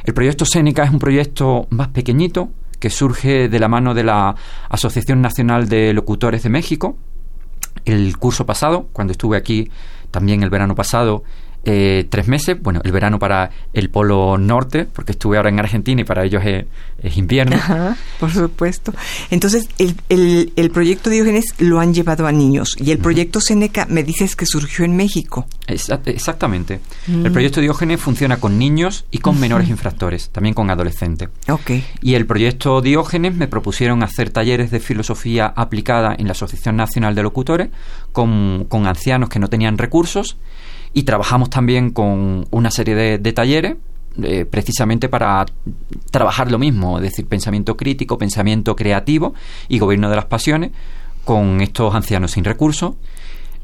El 0.03 0.13
proyecto 0.13 0.45
Seneca 0.45 0.83
es 0.83 0.91
un 0.91 0.99
proyecto 0.99 1.67
más 1.69 1.89
pequeñito 1.89 2.49
que 2.79 2.89
surge 2.89 3.49
de 3.49 3.59
la 3.59 3.67
mano 3.67 3.93
de 3.93 4.03
la 4.03 4.35
Asociación 4.69 5.21
Nacional 5.21 5.67
de 5.67 5.93
Locutores 5.93 6.43
de 6.43 6.49
México. 6.49 6.97
El 7.85 8.17
curso 8.17 8.45
pasado, 8.45 8.87
cuando 8.93 9.11
estuve 9.11 9.37
aquí 9.37 9.69
también 10.11 10.43
el 10.43 10.49
verano 10.49 10.75
pasado, 10.75 11.23
eh, 11.71 12.07
tres 12.09 12.27
meses, 12.27 12.57
bueno, 12.59 12.81
el 12.83 12.91
verano 12.91 13.19
para 13.19 13.51
el 13.73 13.91
polo 13.91 14.39
norte, 14.39 14.85
porque 14.85 15.11
estuve 15.11 15.37
ahora 15.37 15.49
en 15.49 15.59
Argentina 15.59 16.01
y 16.01 16.03
para 16.03 16.25
ellos 16.25 16.41
es, 16.43 17.15
invierno. 17.15 17.57
por 18.19 18.31
supuesto. 18.31 18.91
Entonces, 19.29 19.69
el, 19.77 19.95
el, 20.09 20.51
el, 20.55 20.71
proyecto 20.71 21.11
Diógenes 21.11 21.53
lo 21.59 21.79
han 21.79 21.93
llevado 21.93 22.25
a 22.25 22.31
niños 22.31 22.75
y 22.79 22.89
el 22.89 22.97
proyecto 22.97 23.39
Seneca 23.39 23.85
me 23.87 24.01
dices 24.01 24.35
que 24.35 24.47
surgió 24.47 24.83
en 24.83 24.95
México. 24.95 25.45
exactamente. 25.67 26.79
Mm. 27.05 27.27
El 27.27 27.31
proyecto 27.31 27.61
Diógenes 27.61 28.01
funciona 28.01 28.37
con 28.37 28.57
niños 28.57 29.05
y 29.11 29.19
con 29.19 29.39
menores 29.39 29.69
infractores, 29.69 30.31
también 30.31 30.55
con 30.55 30.71
adolescentes. 30.71 31.29
Okay. 31.47 31.85
Y 32.01 32.15
el 32.15 32.25
proyecto 32.25 32.81
Diógenes 32.81 33.35
me 33.35 33.47
propusieron 33.47 34.01
hacer 34.01 34.31
talleres 34.31 34.71
de 34.71 34.79
filosofía 34.79 35.53
aplicada 35.55 36.15
en 36.17 36.25
la 36.25 36.31
Asociación 36.31 36.77
Nacional 36.77 37.13
de 37.13 37.21
Locutores 37.21 37.69
con, 38.11 38.65
con 38.67 38.87
ancianos 38.87 39.29
que 39.29 39.37
no 39.37 39.49
tenían 39.49 39.77
recursos 39.77 40.35
y 40.93 41.03
trabajamos 41.03 41.49
también 41.49 41.91
con 41.91 42.47
una 42.51 42.71
serie 42.71 42.95
de, 43.17 43.33
talleres 43.33 43.75
eh, 44.23 44.45
precisamente 44.45 45.07
para 45.09 45.45
trabajar 46.11 46.51
lo 46.51 46.57
mismo, 46.57 46.97
es 46.97 47.03
decir, 47.03 47.27
pensamiento 47.27 47.77
crítico, 47.77 48.17
pensamiento 48.17 48.75
creativo 48.75 49.33
y 49.67 49.79
gobierno 49.79 50.09
de 50.09 50.15
las 50.15 50.25
pasiones 50.25 50.71
con 51.25 51.61
estos 51.61 51.93
ancianos 51.93 52.31
sin 52.31 52.43
recursos 52.43 52.95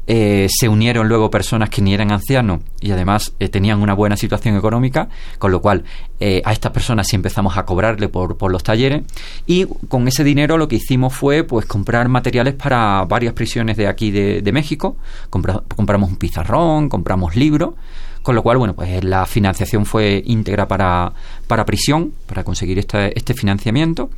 eh, 0.08 0.46
se 0.48 0.68
unieron 0.68 1.08
luego 1.08 1.30
personas 1.30 1.68
que 1.68 1.82
ni 1.82 1.92
eran 1.92 2.12
ancianos 2.12 2.60
y 2.80 2.92
además 2.92 3.32
eh, 3.40 3.48
tenían 3.48 3.82
una 3.82 3.92
buena 3.92 4.16
situación 4.16 4.56
económica, 4.56 5.08
con 5.38 5.50
lo 5.50 5.60
cual 5.60 5.82
eh, 6.20 6.42
a 6.44 6.52
estas 6.52 6.70
personas 6.70 7.08
sí 7.08 7.16
empezamos 7.16 7.56
a 7.58 7.64
cobrarle 7.64 8.08
por, 8.08 8.36
por, 8.36 8.52
los 8.52 8.62
talleres 8.62 9.02
y 9.46 9.66
con 9.88 10.06
ese 10.06 10.22
dinero 10.22 10.58
lo 10.58 10.68
que 10.68 10.76
hicimos 10.76 11.12
fue 11.12 11.42
pues 11.42 11.66
comprar 11.66 12.08
materiales 12.08 12.54
para 12.54 13.04
varias 13.04 13.34
prisiones 13.34 13.76
de 13.76 13.88
aquí 13.88 14.12
de, 14.12 14.52
México, 14.52 14.96
Compra, 15.28 15.62
compramos 15.74 16.08
un 16.08 16.16
pizarrón, 16.16 16.88
compramos 16.88 17.34
libros, 17.34 17.74
con 18.22 18.36
lo 18.36 18.42
cual 18.44 18.58
bueno 18.58 18.74
pues 18.74 19.02
la 19.02 19.26
financiación 19.26 19.86
fue 19.86 20.22
íntegra 20.24 20.68
para, 20.68 21.12
para 21.48 21.66
prisión, 21.66 22.12
para 22.26 22.44
conseguir 22.44 22.78
este 22.78 23.34
financiamiento 23.34 24.10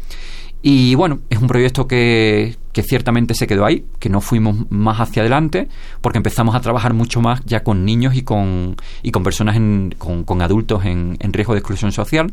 y 0.61 0.97
bueno, 0.97 1.21
es 1.31 1.39
un 1.39 1.47
proyecto 1.47 1.87
que, 1.87 2.57
que, 2.73 2.83
ciertamente 2.83 3.35
se 3.35 3.47
quedó 3.47 3.65
ahí, 3.65 3.85
que 4.01 4.09
no 4.09 4.21
fuimos 4.21 4.57
más 4.71 5.01
hacia 5.01 5.23
adelante, 5.23 5.69
porque 6.01 6.19
empezamos 6.19 6.57
a 6.57 6.61
trabajar 6.61 6.95
mucho 6.95 7.21
más 7.21 7.45
ya 7.45 7.63
con 7.63 7.85
niños 7.85 8.17
y 8.17 8.23
con, 8.23 8.77
y 9.03 9.13
con 9.13 9.23
personas, 9.23 9.55
en, 9.57 9.95
con, 9.97 10.43
adultos 10.43 10.85
en, 10.85 11.17
en, 11.21 11.33
riesgo 11.33 11.53
de 11.53 11.61
exclusión 11.61 11.93
social, 11.93 12.33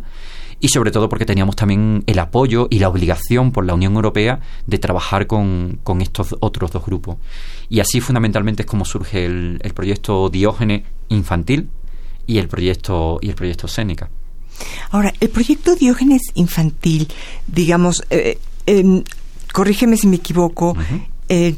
y 0.60 0.70
sobre 0.70 0.90
todo 0.90 1.08
porque 1.08 1.26
teníamos 1.26 1.56
también 1.56 2.04
el 2.08 2.18
apoyo 2.18 2.68
y 2.72 2.80
la 2.80 2.90
obligación 2.90 3.52
por 3.52 3.66
la 3.66 3.76
Unión 3.76 3.94
Europea 3.94 4.40
de 4.66 4.80
trabajar 4.80 5.28
con, 5.28 5.80
con 5.84 6.02
estos 6.02 6.36
otros 6.40 6.72
dos 6.72 6.84
grupos. 6.84 7.18
Y 7.70 7.80
así 7.80 8.02
fundamentalmente 8.02 8.64
es 8.64 8.68
como 8.68 8.86
surge 8.86 9.26
el, 9.26 9.60
el 9.62 9.74
proyecto 9.74 10.30
Diógenes 10.30 10.84
infantil 11.10 11.70
y 12.26 12.40
el 12.40 12.48
proyecto, 12.48 13.20
y 13.22 13.30
el 13.30 13.36
proyecto 13.36 13.68
Séneca. 13.68 14.10
Ahora, 14.92 15.14
el 15.20 15.30
proyecto 15.30 15.76
Diógenes 15.76 16.22
Infantil, 16.36 17.08
digamos, 17.48 18.04
eh, 18.10 18.38
eh, 18.66 19.04
corrígeme 19.54 19.98
si 19.98 20.08
me 20.08 20.18
equivoco, 20.18 20.72
uh 20.72 20.76
-huh. 20.76 21.06
eh, 21.30 21.56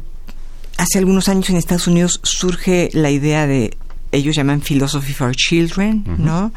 hace 0.76 0.98
algunos 0.98 1.28
años 1.28 1.50
en 1.50 1.56
Estados 1.56 1.86
Unidos 1.86 2.20
surge 2.22 2.90
la 2.92 3.10
idea 3.10 3.46
de, 3.46 3.76
ellos 4.12 4.36
llaman 4.36 4.60
Philosophy 4.60 5.12
for 5.12 5.34
Children, 5.34 6.04
uh 6.06 6.10
-huh. 6.10 6.18
¿no? 6.18 6.52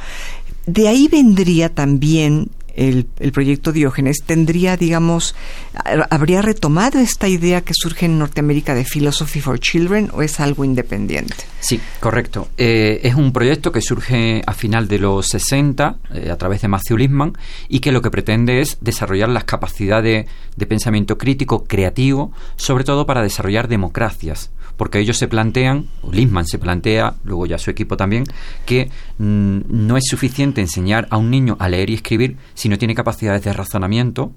De 0.65 0.87
ahí 0.87 1.07
vendría 1.07 1.69
también 1.69 2.49
el, 2.75 3.07
el, 3.19 3.31
proyecto 3.31 3.71
Diógenes 3.71 4.23
tendría, 4.25 4.77
digamos, 4.77 5.35
habría 6.09 6.41
retomado 6.41 6.99
esta 6.99 7.27
idea 7.27 7.61
que 7.61 7.73
surge 7.75 8.05
en 8.05 8.19
Norteamérica 8.19 8.73
de 8.75 8.85
Philosophy 8.85 9.41
for 9.41 9.59
Children 9.59 10.09
o 10.13 10.21
es 10.21 10.39
algo 10.39 10.63
independiente? 10.63 11.35
Sí, 11.59 11.79
correcto. 11.99 12.49
Eh, 12.57 13.01
es 13.03 13.15
un 13.15 13.31
proyecto 13.33 13.71
que 13.71 13.81
surge 13.81 14.41
a 14.45 14.53
final 14.53 14.87
de 14.87 14.99
los 14.99 15.27
60 15.27 15.97
eh, 16.13 16.29
a 16.31 16.37
través 16.37 16.61
de 16.61 16.67
Matthew 16.67 16.97
Lipman 16.97 17.33
y 17.69 17.79
que 17.79 17.91
lo 17.91 18.01
que 18.01 18.11
pretende 18.11 18.61
es 18.61 18.77
desarrollar 18.81 19.29
las 19.29 19.43
capacidades 19.43 20.27
de 20.55 20.65
pensamiento 20.65 21.17
crítico, 21.17 21.65
creativo, 21.65 22.31
sobre 22.55 22.83
todo 22.83 23.05
para 23.05 23.21
desarrollar 23.21 23.67
democracias 23.67 24.51
porque 24.77 24.99
ellos 24.99 25.17
se 25.17 25.27
plantean, 25.27 25.87
Lisman 26.11 26.45
se 26.45 26.59
plantea, 26.59 27.15
luego 27.23 27.45
ya 27.45 27.57
su 27.57 27.69
equipo 27.69 27.97
también, 27.97 28.23
que 28.65 28.89
mmm, 29.17 29.59
no 29.67 29.97
es 29.97 30.03
suficiente 30.07 30.61
enseñar 30.61 31.07
a 31.09 31.17
un 31.17 31.29
niño 31.29 31.57
a 31.59 31.69
leer 31.69 31.89
y 31.89 31.95
escribir 31.95 32.37
si 32.53 32.69
no 32.69 32.77
tiene 32.77 32.95
capacidades 32.95 33.43
de 33.43 33.53
razonamiento 33.53 34.31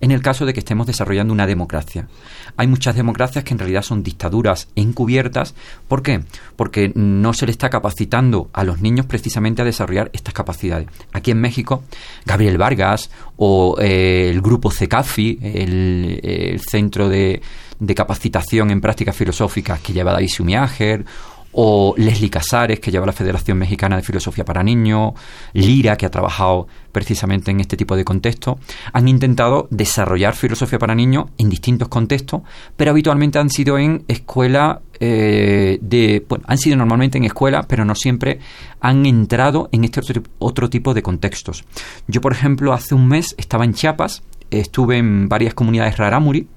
en 0.00 0.10
el 0.10 0.22
caso 0.22 0.46
de 0.46 0.52
que 0.52 0.60
estemos 0.60 0.86
desarrollando 0.86 1.32
una 1.32 1.46
democracia. 1.46 2.08
Hay 2.56 2.66
muchas 2.66 2.96
democracias 2.96 3.44
que 3.44 3.52
en 3.52 3.58
realidad 3.58 3.82
son 3.82 4.02
dictaduras 4.02 4.68
encubiertas. 4.74 5.54
¿Por 5.88 6.02
qué? 6.02 6.22
Porque 6.56 6.92
no 6.94 7.32
se 7.34 7.46
le 7.46 7.52
está 7.52 7.70
capacitando 7.70 8.48
a 8.52 8.64
los 8.64 8.80
niños 8.80 9.06
precisamente 9.06 9.62
a 9.62 9.64
desarrollar 9.64 10.10
estas 10.12 10.34
capacidades. 10.34 10.88
Aquí 11.12 11.30
en 11.30 11.40
México, 11.40 11.84
Gabriel 12.24 12.58
Vargas 12.58 13.10
o 13.36 13.76
eh, 13.78 14.30
el 14.30 14.40
grupo 14.40 14.70
CECAFI, 14.70 15.38
el 15.42 16.60
Centro 16.66 17.08
de, 17.08 17.42
de, 17.80 17.94
Capacitación 17.94 18.70
en 18.70 18.80
Prácticas 18.80 19.16
Filosóficas 19.16 19.80
que 19.80 19.92
lleva 19.92 20.12
Daisy 20.12 20.42
Miager, 20.42 21.04
o 21.52 21.94
Leslie 21.96 22.30
Casares, 22.30 22.78
que 22.78 22.90
lleva 22.90 23.06
la 23.06 23.12
Federación 23.12 23.58
Mexicana 23.58 23.96
de 23.96 24.02
Filosofía 24.02 24.44
para 24.44 24.62
Niños, 24.62 25.14
Lira, 25.52 25.96
que 25.96 26.06
ha 26.06 26.10
trabajado 26.10 26.68
precisamente 26.92 27.50
en 27.50 27.60
este 27.60 27.76
tipo 27.76 27.96
de 27.96 28.04
contextos, 28.04 28.56
han 28.92 29.08
intentado 29.08 29.66
desarrollar 29.70 30.34
filosofía 30.34 30.78
para 30.78 30.94
niños 30.94 31.26
en 31.38 31.48
distintos 31.48 31.88
contextos, 31.88 32.42
pero 32.76 32.92
habitualmente 32.92 33.38
han 33.38 33.50
sido 33.50 33.78
en 33.78 34.04
escuelas 34.06 34.78
eh, 35.00 35.78
de, 35.80 36.24
bueno, 36.28 36.44
han 36.46 36.58
sido 36.58 36.76
normalmente 36.76 37.18
en 37.18 37.24
escuelas, 37.24 37.66
pero 37.66 37.84
no 37.84 37.94
siempre 37.94 38.38
han 38.80 39.06
entrado 39.06 39.68
en 39.72 39.84
este 39.84 40.00
otro, 40.00 40.22
otro 40.38 40.70
tipo 40.70 40.94
de 40.94 41.02
contextos. 41.02 41.64
Yo, 42.06 42.20
por 42.20 42.32
ejemplo, 42.32 42.72
hace 42.72 42.94
un 42.94 43.08
mes 43.08 43.34
estaba 43.38 43.64
en 43.64 43.74
Chiapas, 43.74 44.22
estuve 44.50 44.98
en 44.98 45.28
varias 45.28 45.54
comunidades 45.54 45.96
rarámuri, 45.96 46.48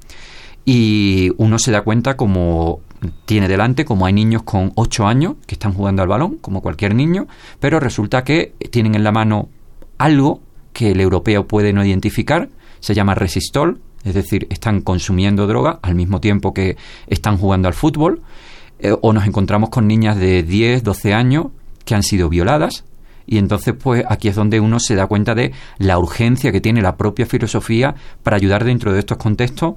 y 0.66 1.32
uno 1.38 1.60
se 1.60 1.72
da 1.72 1.82
cuenta 1.82 2.16
como 2.16 2.80
tiene 3.26 3.48
delante, 3.48 3.86
como 3.86 4.06
hay 4.06 4.14
niños 4.14 4.44
con 4.44 4.72
8 4.76 5.06
años 5.06 5.36
que 5.46 5.56
están 5.56 5.74
jugando 5.74 6.02
al 6.02 6.08
balón, 6.08 6.38
como 6.38 6.62
cualquier 6.62 6.96
niño, 6.96 7.28
pero 7.60 7.80
resulta 7.80 8.24
que 8.24 8.54
tienen 8.72 8.96
en 8.96 9.04
la 9.04 9.12
mano 9.12 9.50
algo 9.98 10.42
que 10.72 10.92
el 10.92 11.02
europeo 11.02 11.48
puede 11.48 11.74
no 11.74 11.86
identificar, 11.86 12.50
se 12.80 12.96
llama 12.96 13.16
resistol, 13.16 13.80
es 14.04 14.14
decir, 14.14 14.48
están 14.50 14.82
consumiendo 14.82 15.48
droga 15.48 15.80
al 15.82 15.96
mismo 15.96 16.20
tiempo 16.20 16.54
que 16.54 16.78
están 17.08 17.38
jugando 17.38 17.68
al 17.68 17.74
fútbol, 17.74 18.22
eh, 18.80 18.96
o 19.02 19.14
nos 19.14 19.26
encontramos 19.26 19.70
con 19.70 19.88
niñas 19.88 20.18
de 20.18 20.44
10, 20.44 20.84
12 20.84 21.14
años 21.14 21.48
que 21.86 21.96
han 21.96 22.04
sido 22.04 22.30
violadas, 22.30 22.86
y 23.26 23.38
entonces, 23.38 23.74
pues 23.82 24.04
aquí 24.10 24.28
es 24.28 24.36
donde 24.36 24.60
uno 24.60 24.80
se 24.80 24.96
da 24.96 25.08
cuenta 25.08 25.34
de 25.34 25.54
la 25.78 25.98
urgencia 25.98 26.52
que 26.52 26.60
tiene 26.60 26.82
la 26.82 26.98
propia 26.98 27.26
filosofía 27.26 27.96
para 28.22 28.36
ayudar 28.36 28.66
dentro 28.66 28.92
de 28.92 29.00
estos 29.00 29.18
contextos 29.18 29.76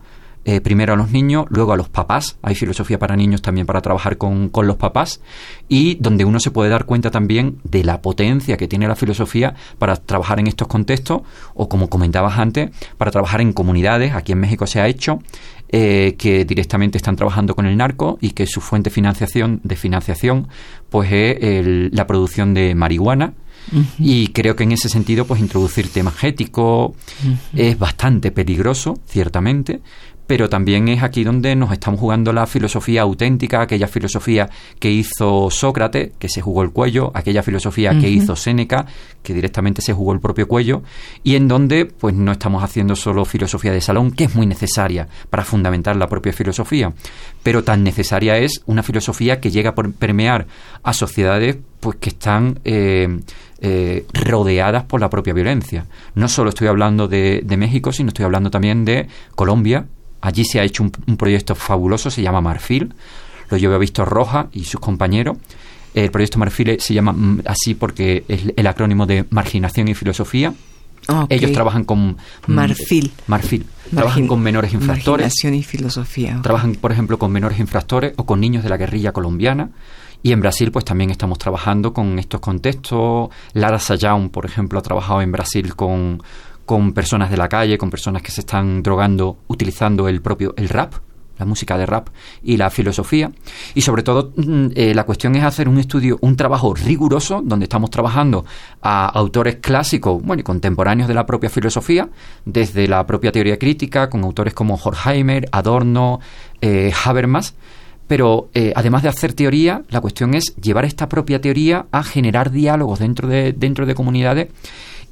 eh, 0.48 0.60
primero 0.60 0.92
a 0.92 0.96
los 0.96 1.10
niños, 1.10 1.46
luego 1.48 1.72
a 1.72 1.76
los 1.76 1.88
papás. 1.88 2.38
Hay 2.40 2.54
filosofía 2.54 3.00
para 3.00 3.16
niños 3.16 3.42
también 3.42 3.66
para 3.66 3.82
trabajar 3.82 4.16
con, 4.16 4.48
con, 4.48 4.68
los 4.68 4.76
papás 4.76 5.20
y 5.68 5.96
donde 5.96 6.24
uno 6.24 6.38
se 6.38 6.52
puede 6.52 6.70
dar 6.70 6.84
cuenta 6.84 7.10
también 7.10 7.58
de 7.64 7.82
la 7.82 8.00
potencia 8.00 8.56
que 8.56 8.68
tiene 8.68 8.86
la 8.86 8.94
filosofía 8.94 9.56
para 9.80 9.96
trabajar 9.96 10.38
en 10.38 10.46
estos 10.46 10.68
contextos 10.68 11.22
o 11.54 11.68
como 11.68 11.90
comentabas 11.90 12.38
antes, 12.38 12.70
para 12.96 13.10
trabajar 13.10 13.40
en 13.40 13.52
comunidades. 13.52 14.14
Aquí 14.14 14.30
en 14.30 14.38
México 14.38 14.68
se 14.68 14.80
ha 14.80 14.86
hecho. 14.86 15.18
Eh, 15.68 16.14
que 16.16 16.44
directamente 16.44 16.96
están 16.96 17.16
trabajando 17.16 17.56
con 17.56 17.66
el 17.66 17.76
narco 17.76 18.18
y 18.20 18.30
que 18.30 18.46
su 18.46 18.60
fuente 18.60 18.88
de 18.88 18.94
financiación, 18.94 19.60
de 19.64 19.74
financiación 19.74 20.46
pues 20.90 21.10
es 21.10 21.92
la 21.92 22.06
producción 22.06 22.54
de 22.54 22.76
marihuana 22.76 23.34
y 23.98 24.28
creo 24.28 24.54
que 24.54 24.62
en 24.62 24.70
ese 24.70 24.88
sentido 24.88 25.26
pues 25.26 25.40
introducir 25.40 25.88
temas 25.92 26.22
éticos 26.22 26.92
es 27.52 27.76
bastante 27.76 28.30
peligroso 28.30 28.94
ciertamente 29.06 29.80
pero 30.26 30.48
también 30.48 30.88
es 30.88 31.02
aquí 31.02 31.24
donde 31.24 31.54
nos 31.54 31.72
estamos 31.72 32.00
jugando 32.00 32.32
la 32.32 32.46
filosofía 32.46 33.02
auténtica, 33.02 33.62
aquella 33.62 33.86
filosofía 33.86 34.48
que 34.78 34.90
hizo 34.90 35.50
Sócrates, 35.50 36.12
que 36.18 36.28
se 36.28 36.40
jugó 36.40 36.62
el 36.62 36.70
cuello, 36.70 37.10
aquella 37.14 37.42
filosofía 37.42 37.98
que 37.98 38.10
hizo 38.10 38.34
Séneca, 38.34 38.86
que 39.22 39.34
directamente 39.34 39.82
se 39.82 39.92
jugó 39.92 40.12
el 40.12 40.20
propio 40.20 40.48
cuello, 40.48 40.82
y 41.22 41.36
en 41.36 41.48
donde 41.48 41.86
pues 41.86 42.14
no 42.14 42.32
estamos 42.32 42.62
haciendo 42.62 42.96
solo 42.96 43.24
filosofía 43.24 43.72
de 43.72 43.80
salón, 43.80 44.10
que 44.10 44.24
es 44.24 44.34
muy 44.34 44.46
necesaria 44.46 45.08
para 45.30 45.44
fundamentar 45.44 45.96
la 45.96 46.08
propia 46.08 46.32
filosofía, 46.32 46.92
pero 47.42 47.62
tan 47.62 47.84
necesaria 47.84 48.36
es 48.38 48.62
una 48.66 48.82
filosofía 48.82 49.40
que 49.40 49.50
llega 49.50 49.70
a 49.70 49.74
permear 49.74 50.46
a 50.82 50.92
sociedades 50.92 51.56
pues 51.80 51.96
que 51.96 52.08
están 52.08 52.58
eh, 52.64 53.20
eh, 53.60 54.06
rodeadas 54.12 54.84
por 54.84 55.00
la 55.00 55.08
propia 55.08 55.34
violencia. 55.34 55.86
No 56.14 56.28
solo 56.28 56.48
estoy 56.50 56.68
hablando 56.68 57.06
de, 57.06 57.42
de 57.44 57.56
México, 57.56 57.92
sino 57.92 58.08
estoy 58.08 58.24
hablando 58.24 58.50
también 58.50 58.84
de 58.84 59.08
Colombia, 59.34 59.86
Allí 60.26 60.44
se 60.44 60.58
ha 60.58 60.64
hecho 60.64 60.82
un, 60.82 61.16
proyecto 61.16 61.54
fabuloso, 61.54 62.10
se 62.10 62.20
llama 62.20 62.40
Marfil, 62.40 62.92
lo 63.48 63.56
lleva 63.56 63.78
Víctor 63.78 64.08
Roja 64.08 64.48
y 64.52 64.64
sus 64.64 64.80
compañeros. 64.80 65.36
El 65.94 66.10
proyecto 66.10 66.40
Marfil 66.40 66.80
se 66.80 66.94
llama 66.94 67.12
mm, 67.12 67.42
así 67.46 67.76
porque 67.76 68.24
es 68.26 68.40
el 68.56 68.66
acrónimo 68.66 69.06
de 69.06 69.24
Marginación 69.30 69.86
y 69.86 69.94
Filosofía. 69.94 70.52
Ellos 71.28 71.52
trabajan 71.52 71.84
con 71.84 72.08
mm, 72.08 72.16
Marfil. 72.48 73.12
Marfil. 73.28 73.66
Trabajan 73.94 74.26
con 74.26 74.42
menores 74.42 74.72
infractores. 74.72 75.26
Marginación 75.26 75.54
y 75.54 75.62
filosofía. 75.62 76.40
Trabajan, 76.42 76.74
por 76.74 76.90
ejemplo, 76.90 77.20
con 77.20 77.30
menores 77.30 77.60
infractores 77.60 78.12
o 78.16 78.26
con 78.26 78.40
niños 78.40 78.64
de 78.64 78.70
la 78.70 78.78
guerrilla 78.78 79.12
colombiana. 79.12 79.70
Y 80.24 80.32
en 80.32 80.40
Brasil, 80.40 80.72
pues 80.72 80.84
también 80.84 81.10
estamos 81.10 81.38
trabajando 81.38 81.92
con 81.92 82.18
estos 82.18 82.40
contextos. 82.40 83.28
Lara 83.52 83.78
Sayaun, 83.78 84.30
por 84.30 84.44
ejemplo, 84.44 84.80
ha 84.80 84.82
trabajado 84.82 85.22
en 85.22 85.30
Brasil 85.30 85.76
con, 85.76 86.20
con 86.66 86.92
personas 86.92 87.30
de 87.30 87.36
la 87.38 87.48
calle, 87.48 87.78
con 87.78 87.90
personas 87.90 88.22
que 88.22 88.32
se 88.32 88.42
están 88.42 88.82
drogando 88.82 89.38
utilizando 89.46 90.08
el 90.08 90.20
propio 90.20 90.52
el 90.56 90.68
rap, 90.68 90.94
la 91.38 91.46
música 91.46 91.76
de 91.76 91.86
rap 91.86 92.08
y 92.42 92.56
la 92.56 92.70
filosofía. 92.70 93.30
Y 93.74 93.82
sobre 93.82 94.02
todo, 94.02 94.32
mm, 94.36 94.68
eh, 94.74 94.94
la 94.94 95.04
cuestión 95.04 95.36
es 95.36 95.44
hacer 95.44 95.68
un 95.68 95.78
estudio, 95.78 96.18
un 96.20 96.36
trabajo 96.36 96.74
riguroso, 96.74 97.42
donde 97.44 97.64
estamos 97.64 97.90
trabajando 97.90 98.44
a 98.82 99.06
autores 99.06 99.56
clásicos, 99.56 100.22
bueno, 100.22 100.40
y 100.40 100.44
contemporáneos 100.44 101.08
de 101.08 101.14
la 101.14 101.26
propia 101.26 101.50
filosofía, 101.50 102.08
desde 102.44 102.88
la 102.88 103.06
propia 103.06 103.32
teoría 103.32 103.58
crítica, 103.58 104.10
con 104.10 104.24
autores 104.24 104.54
como 104.54 104.74
Horkheimer, 104.74 105.48
Adorno, 105.52 106.20
eh, 106.60 106.92
Habermas. 107.04 107.54
Pero 108.06 108.50
eh, 108.54 108.72
además 108.76 109.02
de 109.02 109.08
hacer 109.08 109.32
teoría, 109.32 109.82
la 109.88 110.00
cuestión 110.00 110.34
es 110.34 110.54
llevar 110.56 110.84
esta 110.84 111.08
propia 111.08 111.40
teoría 111.40 111.86
a 111.90 112.04
generar 112.04 112.52
diálogos 112.52 113.00
dentro 113.00 113.26
de, 113.26 113.52
dentro 113.52 113.84
de 113.84 113.96
comunidades 113.96 114.48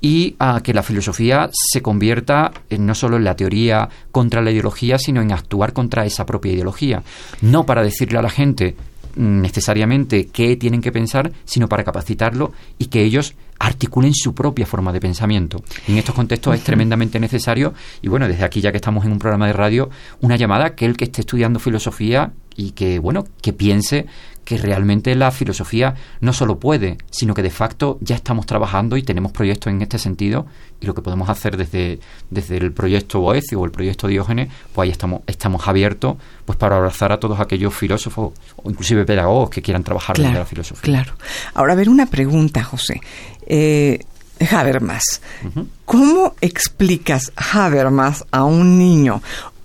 y 0.01 0.37
a 0.39 0.61
que 0.63 0.75
la 0.75 0.83
filosofía 0.83 1.51
se 1.53 1.83
convierta 1.83 2.53
en 2.71 2.87
no 2.87 2.95
solo 2.95 3.17
en 3.17 3.25
la 3.25 3.37
teoría 3.37 3.89
contra 4.11 4.43
la 4.43 4.51
ideología, 4.51 4.99
sino 4.99 5.23
en 5.23 5.33
actuar 5.33 5.73
contra 5.73 6.05
esa 6.05 6.27
propia 6.27 6.53
ideología. 6.53 7.03
No 7.41 7.65
para 7.65 7.83
decirle 7.83 8.19
a 8.19 8.23
la 8.23 8.31
gente 8.31 8.77
mm, 9.17 9.41
necesariamente 9.41 10.27
qué 10.27 10.57
tienen 10.57 10.81
que 10.81 10.93
pensar, 10.93 11.33
sino 11.45 11.69
para 11.69 11.85
capacitarlo 11.85 12.53
y 12.79 12.87
que 12.87 13.03
ellos 13.03 13.35
articulen 13.59 14.13
su 14.15 14.35
propia 14.35 14.67
forma 14.67 14.93
de 14.93 15.01
pensamiento. 15.01 15.63
En 15.89 15.97
estos 15.97 16.15
contextos 16.15 16.55
es 16.55 16.63
tremendamente 16.63 17.19
necesario, 17.19 17.73
y 18.03 18.09
bueno, 18.09 18.29
desde 18.29 18.45
aquí 18.45 18.61
ya 18.61 18.73
que 18.73 18.79
estamos 18.79 19.05
en 19.05 19.13
un 19.13 19.19
programa 19.19 19.47
de 19.47 19.53
radio, 19.53 19.91
una 20.21 20.37
llamada 20.37 20.75
que 20.75 20.85
el 20.85 20.97
que 20.97 21.05
esté 21.05 21.23
estudiando 21.23 21.59
filosofía 21.59 22.33
y 22.57 22.73
que, 22.73 22.99
bueno, 22.99 23.25
que 23.41 23.53
piense 23.53 24.07
que 24.45 24.59
realmente 24.59 25.15
la 25.15 25.31
filosofía 25.31 25.95
no 26.21 26.33
solo 26.33 26.59
puede, 26.59 26.99
sino 27.11 27.35
que 27.35 27.43
de 27.43 27.51
facto 27.51 27.99
ya 28.01 28.15
estamos 28.15 28.47
trabajando 28.47 28.97
y 28.97 29.03
tenemos 29.03 29.33
proyectos 29.33 29.73
en 29.73 29.83
este 29.83 29.99
sentido 29.99 30.47
y 30.81 30.87
lo 30.87 30.95
que 30.95 31.03
podemos 31.03 31.29
hacer 31.29 31.57
desde, 31.57 31.99
desde 32.31 32.59
el 32.59 32.73
proyecto 32.73 33.21
Boecio 33.21 33.61
o 33.61 33.65
el 33.65 33.71
proyecto 33.71 34.07
Diógenes, 34.07 34.49
pues 34.73 34.87
ahí 34.87 34.91
estamos, 34.91 35.23
estamos 35.27 35.67
abiertos 35.67 36.17
pues 36.45 36.59
para 36.59 36.77
abrazar 36.77 37.13
a 37.13 37.19
todos 37.19 37.41
aquellos 37.41 37.75
filósofos 37.75 38.33
o 38.57 38.71
inclusive 38.71 39.05
pedagogos 39.05 39.51
que 39.51 39.63
quieran 39.63 39.83
trabajar 39.83 40.19
en 40.21 40.35
la 40.35 40.45
filosofía. 40.45 40.83
Claro. 40.83 41.15
Ahora, 41.55 41.73
a 41.73 41.77
ver, 41.77 41.89
una 41.89 42.07
pregunta, 42.07 42.63
José. 42.63 43.01
Eh, 43.47 44.01
Habermas. 44.51 45.23
¿Cómo 45.85 46.35
explicas 46.41 47.33
Habermas 47.37 48.25
a 48.31 48.45
un 48.45 48.79
niño? 48.79 49.23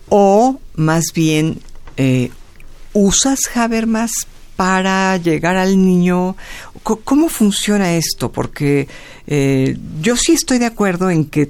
O 0.10 0.60
más 0.76 1.06
bien, 1.14 1.60
eh, 1.98 2.32
¿usas 2.94 3.40
Habermas 3.56 4.12
para 4.60 5.16
llegar 5.16 5.56
al 5.56 5.82
niño? 5.86 6.36
¿Cómo 6.84 7.30
funciona 7.30 7.96
esto? 7.96 8.30
Porque 8.30 8.90
eh, 9.26 9.78
yo 10.02 10.18
sí 10.18 10.34
estoy 10.34 10.58
de 10.58 10.66
acuerdo 10.66 11.10
en 11.10 11.24
que 11.24 11.50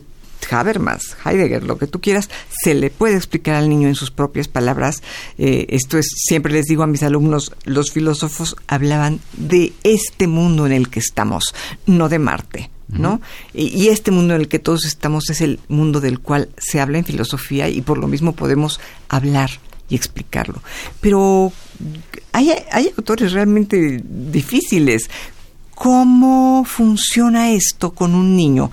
Habermas, 0.52 1.18
Heidegger, 1.26 1.64
lo 1.64 1.80
que 1.80 1.88
tú 1.88 2.02
quieras, 2.02 2.30
se 2.64 2.76
le 2.76 2.92
puede 2.92 3.16
explicar 3.16 3.56
al 3.56 3.68
niño 3.68 3.88
en 3.88 3.96
sus 3.96 4.12
propias 4.12 4.48
palabras. 4.48 5.02
Eh, 5.40 5.66
esto 5.70 5.98
es, 5.98 6.08
siempre 6.16 6.54
les 6.54 6.66
digo 6.66 6.84
a 6.84 6.88
mis 6.88 7.02
alumnos, 7.02 7.52
los 7.66 7.92
filósofos 7.92 8.56
hablaban 8.68 9.20
de 9.34 9.74
este 9.84 10.28
mundo 10.28 10.68
en 10.68 10.72
el 10.74 10.90
que 10.90 11.00
estamos, 11.00 11.56
no 11.88 12.10
de 12.10 12.20
Marte. 12.20 12.70
¿no? 12.90 13.22
y, 13.54 13.88
este 13.90 14.10
mundo 14.12 14.36
en 14.36 14.42
el 14.42 14.48
que 14.48 14.58
todos 14.58 14.86
estamos 14.86 15.30
es 15.30 15.42
el 15.42 15.60
mundo 15.68 16.00
del 16.00 16.20
cual 16.20 16.50
se 16.58 16.80
habla 16.80 16.98
en 16.98 17.06
filosofía 17.06 17.70
y 17.70 17.82
por 17.82 18.00
lo 18.00 18.08
mismo 18.08 18.34
podemos 18.34 18.80
hablar 19.10 19.52
y 19.90 19.96
explicarlo. 19.96 20.62
Pero 21.02 21.52
hay, 22.32 22.52
hay 22.72 22.92
autores 22.98 23.32
realmente 23.32 24.02
difíciles. 24.04 25.10
¿Cómo 25.76 26.66
funciona 26.66 27.52
esto 27.52 27.92
con 27.92 28.14
un 28.16 28.36
niño? 28.36 28.72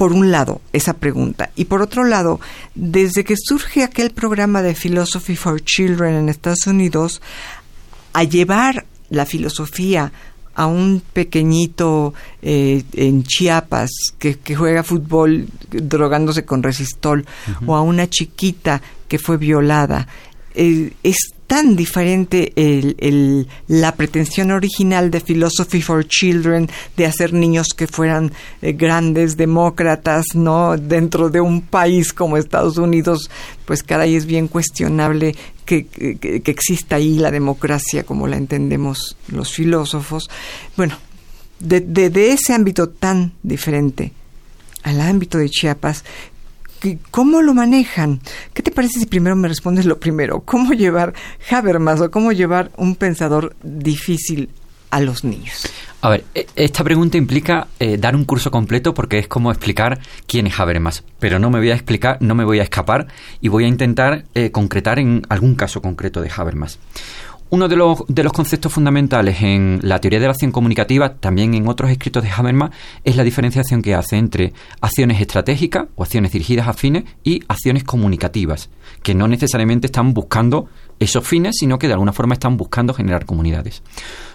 por 0.00 0.14
un 0.14 0.30
lado, 0.30 0.62
esa 0.72 0.94
pregunta. 0.94 1.50
Y 1.56 1.66
por 1.66 1.82
otro 1.82 2.04
lado, 2.04 2.40
desde 2.74 3.22
que 3.22 3.34
surge 3.36 3.82
aquel 3.82 4.12
programa 4.12 4.62
de 4.62 4.74
Philosophy 4.74 5.36
for 5.36 5.62
Children 5.62 6.14
en 6.14 6.28
Estados 6.30 6.66
Unidos, 6.66 7.20
a 8.14 8.24
llevar 8.24 8.86
la 9.10 9.26
filosofía 9.26 10.10
a 10.54 10.64
un 10.64 11.02
pequeñito 11.12 12.14
eh, 12.40 12.82
en 12.94 13.24
Chiapas 13.24 13.90
que, 14.18 14.38
juega 14.56 14.82
fútbol 14.84 15.48
drogándose 15.70 16.46
con 16.46 16.62
resistol, 16.62 17.26
o 17.66 17.76
a 17.76 17.82
una 17.82 18.08
chiquita 18.08 18.80
que 19.06 19.18
fue 19.18 19.36
violada, 19.36 20.08
eh, 20.54 20.94
es 21.02 21.16
tan 21.50 21.74
diferente 21.74 22.52
el, 22.54 23.48
la 23.66 23.96
pretensión 23.96 24.52
original 24.52 25.10
de 25.10 25.20
Philosophy 25.20 25.82
for 25.82 26.06
Children 26.06 26.70
de 26.96 27.06
hacer 27.06 27.32
niños 27.32 27.74
que 27.76 27.88
fueran 27.88 28.30
eh, 28.62 28.74
grandes 28.74 29.36
demócratas, 29.36 30.26
¿no? 30.36 30.76
Dentro 30.76 31.28
de 31.28 31.40
un 31.40 31.62
país 31.62 32.12
como 32.12 32.36
Estados 32.36 32.78
Unidos, 32.78 33.28
pues 33.64 33.82
caray, 33.82 34.14
es 34.14 34.26
bien 34.26 34.46
cuestionable 34.46 35.34
que, 35.64 35.86
que, 35.86 36.40
exista 36.44 36.94
ahí 36.94 37.18
la 37.18 37.32
democracia 37.32 38.04
como 38.04 38.28
la 38.28 38.36
entendemos 38.36 39.16
los 39.26 39.52
filósofos. 39.52 40.30
Bueno, 40.76 40.98
de, 41.58 41.80
de, 41.80 42.10
de 42.10 42.30
ese 42.30 42.54
ámbito 42.54 42.90
tan 42.90 43.32
diferente 43.42 44.12
al 44.82 45.00
ámbito 45.00 45.38
de 45.38 45.50
Chiapas, 45.50 46.04
¿Cómo 47.10 47.42
lo 47.42 47.54
manejan? 47.54 48.20
¿Qué 48.54 48.62
te 48.62 48.70
parece 48.70 49.00
si 49.00 49.06
primero 49.06 49.36
me 49.36 49.48
respondes 49.48 49.84
lo 49.86 49.98
primero? 49.98 50.40
¿Cómo 50.40 50.72
llevar 50.72 51.14
Habermas 51.50 52.00
o 52.00 52.10
cómo 52.10 52.32
llevar 52.32 52.70
un 52.76 52.96
pensador 52.96 53.54
difícil 53.62 54.48
a 54.90 55.00
los 55.00 55.24
niños? 55.24 55.66
A 56.02 56.08
ver, 56.08 56.24
e, 56.34 56.46
esta 56.56 56.82
pregunta 56.82 57.18
implica 57.18 57.68
eh, 57.78 57.98
dar 57.98 58.16
un 58.16 58.24
curso 58.24 58.50
completo 58.50 58.94
porque 58.94 59.18
es 59.18 59.28
como 59.28 59.50
explicar 59.50 60.00
quién 60.26 60.46
es 60.46 60.58
Habermas, 60.58 61.04
pero 61.18 61.38
no 61.38 61.50
me 61.50 61.58
voy 61.58 61.70
a 61.70 61.74
explicar, 61.74 62.16
no 62.20 62.34
me 62.34 62.44
voy 62.44 62.60
a 62.60 62.62
escapar 62.62 63.08
y 63.40 63.48
voy 63.48 63.64
a 63.64 63.68
intentar 63.68 64.24
eh, 64.34 64.50
concretar 64.50 64.98
en 64.98 65.22
algún 65.28 65.54
caso 65.54 65.82
concreto 65.82 66.22
de 66.22 66.30
Habermas. 66.34 66.78
Uno 67.52 67.66
de 67.66 67.74
los, 67.74 68.04
de 68.06 68.22
los 68.22 68.32
conceptos 68.32 68.72
fundamentales 68.72 69.42
en 69.42 69.80
la 69.82 69.98
teoría 69.98 70.20
de 70.20 70.26
la 70.26 70.30
acción 70.30 70.52
comunicativa, 70.52 71.14
también 71.14 71.54
en 71.54 71.66
otros 71.66 71.90
escritos 71.90 72.22
de 72.22 72.30
Habermas, 72.30 72.70
es 73.02 73.16
la 73.16 73.24
diferenciación 73.24 73.82
que 73.82 73.92
hace 73.92 74.16
entre 74.16 74.52
acciones 74.80 75.20
estratégicas 75.20 75.86
o 75.96 76.04
acciones 76.04 76.30
dirigidas 76.30 76.68
a 76.68 76.74
fines 76.74 77.04
y 77.24 77.42
acciones 77.48 77.82
comunicativas, 77.82 78.70
que 79.02 79.16
no 79.16 79.26
necesariamente 79.26 79.88
están 79.88 80.14
buscando 80.14 80.68
esos 81.00 81.26
fines, 81.26 81.56
sino 81.58 81.76
que 81.76 81.88
de 81.88 81.94
alguna 81.94 82.12
forma 82.12 82.34
están 82.34 82.56
buscando 82.56 82.94
generar 82.94 83.26
comunidades. 83.26 83.82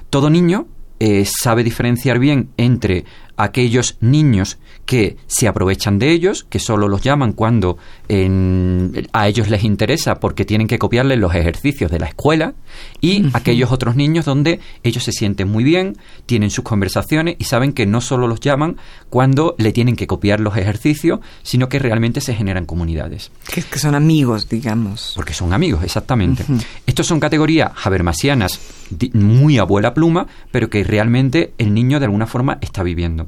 Todo 0.09 0.29
niño 0.29 0.67
eh, 0.99 1.25
sabe 1.25 1.63
diferenciar 1.63 2.19
bien 2.19 2.49
entre 2.57 3.05
aquellos 3.37 3.97
niños 4.01 4.57
que 4.85 5.17
se 5.27 5.47
aprovechan 5.47 5.99
de 5.99 6.11
ellos, 6.11 6.45
que 6.49 6.59
solo 6.59 6.87
los 6.87 7.01
llaman 7.01 7.33
cuando 7.33 7.77
a 9.13 9.27
ellos 9.27 9.49
les 9.49 9.63
interesa 9.63 10.19
porque 10.19 10.45
tienen 10.45 10.67
que 10.67 10.77
copiarles 10.77 11.17
los 11.19 11.33
ejercicios 11.33 11.91
de 11.91 11.99
la 11.99 12.07
escuela, 12.07 12.53
y 13.01 13.25
aquellos 13.33 13.71
otros 13.71 13.95
niños 13.95 14.25
donde 14.25 14.59
ellos 14.83 15.03
se 15.03 15.11
sienten 15.11 15.49
muy 15.49 15.63
bien, 15.63 15.97
tienen 16.25 16.51
sus 16.51 16.63
conversaciones 16.63 17.35
y 17.39 17.45
saben 17.45 17.73
que 17.73 17.85
no 17.85 18.01
solo 18.01 18.27
los 18.27 18.39
llaman 18.39 18.77
cuando 19.09 19.55
le 19.57 19.71
tienen 19.71 19.95
que 19.95 20.07
copiar 20.07 20.39
los 20.39 20.55
ejercicios, 20.57 21.19
sino 21.41 21.69
que 21.69 21.79
realmente 21.79 22.21
se 22.21 22.35
generan 22.35 22.65
comunidades. 22.65 23.31
Que, 23.51 23.61
que 23.61 23.79
son 23.79 23.95
amigos, 23.95 24.49
digamos. 24.49 25.13
Porque 25.15 25.33
son 25.33 25.53
amigos, 25.53 25.83
exactamente. 25.83 26.43
Estos 26.85 27.07
son 27.07 27.19
categorías 27.19 27.71
habermasianas 27.83 28.59
muy 29.13 29.57
abuela 29.57 29.93
pluma, 29.93 30.27
pero 30.51 30.69
que 30.69 30.83
realmente 30.83 31.53
el 31.57 31.73
niño 31.73 31.99
de 31.99 32.05
alguna 32.05 32.27
forma 32.27 32.57
está 32.61 32.83
viviendo. 32.83 33.24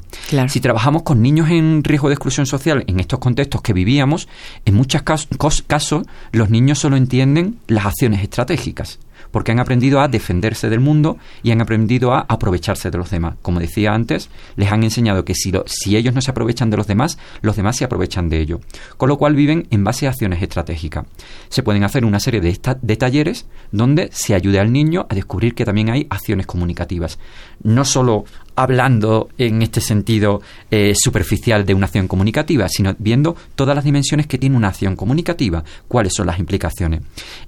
Si 0.47 0.59
trabajamos 0.59 1.03
con 1.03 1.21
niños 1.21 1.49
en 1.49 1.83
riesgo 1.83 2.09
de 2.09 2.15
exclusión 2.15 2.45
social 2.45 2.83
en 2.87 2.99
estos 2.99 3.19
contextos 3.19 3.61
que 3.61 3.73
vivíamos, 3.73 4.27
en 4.65 4.75
muchos 4.75 5.01
casos 5.01 6.05
los 6.31 6.49
niños 6.49 6.79
solo 6.79 6.97
entienden 6.97 7.59
las 7.67 7.85
acciones 7.85 8.21
estratégicas 8.21 8.99
porque 9.31 9.51
han 9.51 9.59
aprendido 9.59 9.99
a 10.01 10.07
defenderse 10.07 10.69
del 10.69 10.79
mundo 10.79 11.17
y 11.43 11.51
han 11.51 11.61
aprendido 11.61 12.13
a 12.13 12.21
aprovecharse 12.21 12.91
de 12.91 12.97
los 12.97 13.09
demás. 13.09 13.35
Como 13.41 13.59
decía 13.59 13.93
antes, 13.93 14.29
les 14.55 14.71
han 14.71 14.83
enseñado 14.83 15.25
que 15.25 15.35
si, 15.35 15.51
si 15.65 15.95
ellos 15.97 16.13
no 16.13 16.21
se 16.21 16.31
aprovechan 16.31 16.69
de 16.69 16.77
los 16.77 16.87
demás, 16.87 17.17
los 17.41 17.55
demás 17.55 17.77
se 17.77 17.85
aprovechan 17.85 18.29
de 18.29 18.39
ellos. 18.39 18.61
Con 18.97 19.09
lo 19.09 19.17
cual 19.17 19.35
viven 19.35 19.67
en 19.71 19.83
base 19.83 20.07
a 20.07 20.11
acciones 20.11 20.41
estratégicas. 20.41 21.05
Se 21.49 21.63
pueden 21.63 21.83
hacer 21.83 22.05
una 22.05 22.19
serie 22.19 22.41
de, 22.41 22.57
de 22.81 22.97
talleres 22.97 23.45
donde 23.71 24.09
se 24.11 24.35
ayude 24.35 24.59
al 24.59 24.71
niño 24.71 25.05
a 25.09 25.15
descubrir 25.15 25.55
que 25.55 25.65
también 25.65 25.89
hay 25.89 26.07
acciones 26.09 26.47
comunicativas. 26.47 27.19
No 27.63 27.85
solo 27.85 28.25
hablando 28.57 29.29
en 29.37 29.61
este 29.61 29.79
sentido 29.81 30.41
eh, 30.71 30.93
superficial 30.95 31.63
de 31.63 31.75
una 31.75 31.85
acción 31.85 32.07
comunicativa, 32.07 32.67
sino 32.67 32.95
viendo 32.97 33.35
todas 33.55 33.75
las 33.75 33.85
dimensiones 33.85 34.25
que 34.25 34.39
tiene 34.39 34.57
una 34.57 34.69
acción 34.69 34.95
comunicativa, 34.95 35.63
cuáles 35.87 36.13
son 36.15 36.25
las 36.25 36.39
implicaciones. 36.39 37.01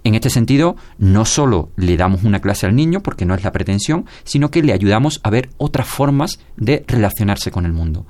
En 0.04 0.14
este 0.14 0.30
sentido, 0.30 0.78
no 1.00 1.26
solo 1.26 1.72
le 1.76 1.98
damos 1.98 2.24
una 2.24 2.40
clase 2.40 2.68
al 2.68 2.76
niño, 2.76 3.02
porque 3.02 3.26
no 3.26 3.34
es 3.34 3.44
la 3.44 3.52
pretensión, 3.52 4.06
sino 4.24 4.52
que 4.52 4.62
le 4.62 4.72
ayudamos 4.72 5.20
a 5.24 5.32
ver 5.32 5.50
otras 5.58 5.88
formas 5.88 6.40
de 6.58 6.86
relacionarse 6.88 7.50
con 7.50 7.66
el 7.66 7.74
mundo. 7.74 8.06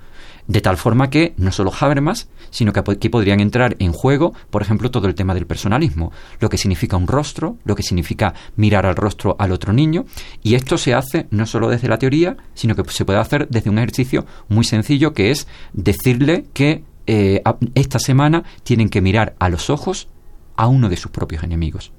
De 0.49 0.61
tal 0.61 0.77
forma 0.77 1.11
que 1.11 1.35
no 1.37 1.51
solo 1.51 1.71
Habermas, 1.79 2.27
sino 2.49 2.73
que, 2.73 2.81
que, 2.97 3.09
podrían 3.11 3.39
entrar 3.39 3.75
en 3.77 3.93
juego, 3.93 4.33
por 4.49 4.63
ejemplo, 4.63 4.89
todo 4.89 5.07
el 5.07 5.13
tema 5.13 5.35
del 5.35 5.45
personalismo, 5.45 6.11
lo 6.39 6.49
que 6.49 6.57
significa 6.57 6.97
un 6.97 7.05
rostro, 7.05 7.57
lo 7.65 7.75
que 7.75 7.83
significa 7.83 8.33
mirar 8.55 8.87
al 8.87 8.95
rostro 8.95 9.35
al 9.37 9.51
otro 9.51 9.73
niño, 9.73 10.05
y 10.41 10.55
esto 10.55 10.79
se 10.79 10.95
hace 10.95 11.27
no 11.29 11.45
solo 11.45 11.69
desde 11.69 11.87
la 11.87 11.99
teoría, 11.99 12.35
sino 12.55 12.75
que 12.75 12.83
se 12.89 13.05
puede 13.05 13.19
hacer 13.19 13.47
desde 13.47 13.69
un 13.69 13.77
ejercicio 13.77 14.25
muy 14.47 14.63
sencillo 14.63 15.13
que 15.13 15.29
es 15.29 15.47
decirle 15.73 16.45
que 16.51 16.83
eh, 17.05 17.43
esta 17.75 17.99
semana 17.99 18.43
tienen 18.63 18.89
que 18.89 19.01
mirar 19.01 19.35
a 19.37 19.49
los 19.49 19.69
ojos 19.69 20.07
a 20.55 20.65
uno 20.65 20.89
de 20.89 20.97
sus 20.97 21.11
propios 21.11 21.43
enemigos. 21.43 21.91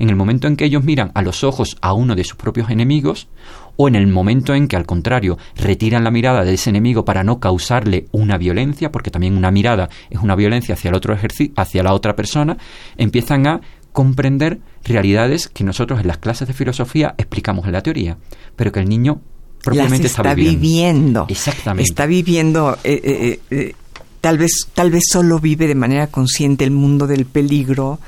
En 0.00 0.10
el 0.10 0.16
momento 0.16 0.48
en 0.48 0.56
que 0.56 0.64
ellos 0.64 0.82
miran 0.82 1.12
a 1.14 1.22
los 1.22 1.44
ojos 1.44 1.76
a 1.80 1.92
uno 1.92 2.16
de 2.16 2.24
sus 2.24 2.36
propios 2.36 2.70
enemigos, 2.70 3.28
o 3.76 3.86
en 3.86 3.94
el 3.94 4.08
momento 4.08 4.54
en 4.54 4.66
que 4.66 4.76
al 4.76 4.86
contrario 4.86 5.38
retiran 5.56 6.04
la 6.04 6.10
mirada 6.10 6.44
de 6.44 6.54
ese 6.54 6.70
enemigo 6.70 7.04
para 7.04 7.22
no 7.22 7.38
causarle 7.38 8.06
una 8.10 8.36
violencia, 8.36 8.90
porque 8.90 9.10
también 9.10 9.36
una 9.36 9.50
mirada 9.50 9.88
es 10.10 10.20
una 10.20 10.34
violencia 10.34 10.74
hacia 10.74 10.88
el 10.88 10.96
otro 10.96 11.16
hacia 11.56 11.82
la 11.82 11.94
otra 11.94 12.16
persona, 12.16 12.58
empiezan 12.96 13.46
a 13.46 13.60
comprender 13.92 14.60
realidades 14.84 15.48
que 15.48 15.64
nosotros 15.64 16.00
en 16.00 16.06
las 16.06 16.18
clases 16.18 16.48
de 16.48 16.54
filosofía 16.54 17.14
explicamos 17.18 17.66
en 17.66 17.72
la 17.72 17.82
teoría, 17.82 18.18
pero 18.56 18.72
que 18.72 18.80
el 18.80 18.88
niño 18.88 19.20
propiamente 19.62 20.06
está, 20.06 20.34
viviendo. 20.34 21.26
Exactamente. 21.28 21.88
Está 21.88 22.06
viviendo 22.06 22.78
eh, 22.84 23.00
eh, 23.02 23.40
eh, 23.50 23.74
tal 24.20 24.38
vez 24.38 24.68
tal 24.74 24.90
vez 24.90 25.04
solo 25.10 25.38
vive 25.38 25.66
de 25.66 25.74
manera 25.74 26.06
consciente 26.06 26.64
el 26.64 26.70
mundo 26.70 27.06
del 27.06 27.26
peligro, 27.26 27.98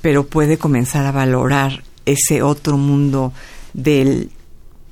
pero 0.00 0.26
puede 0.26 0.58
comenzar 0.58 1.06
a 1.06 1.12
valorar 1.12 1.82
ese 2.04 2.42
otro 2.42 2.76
mundo 2.76 3.32
del 3.74 4.30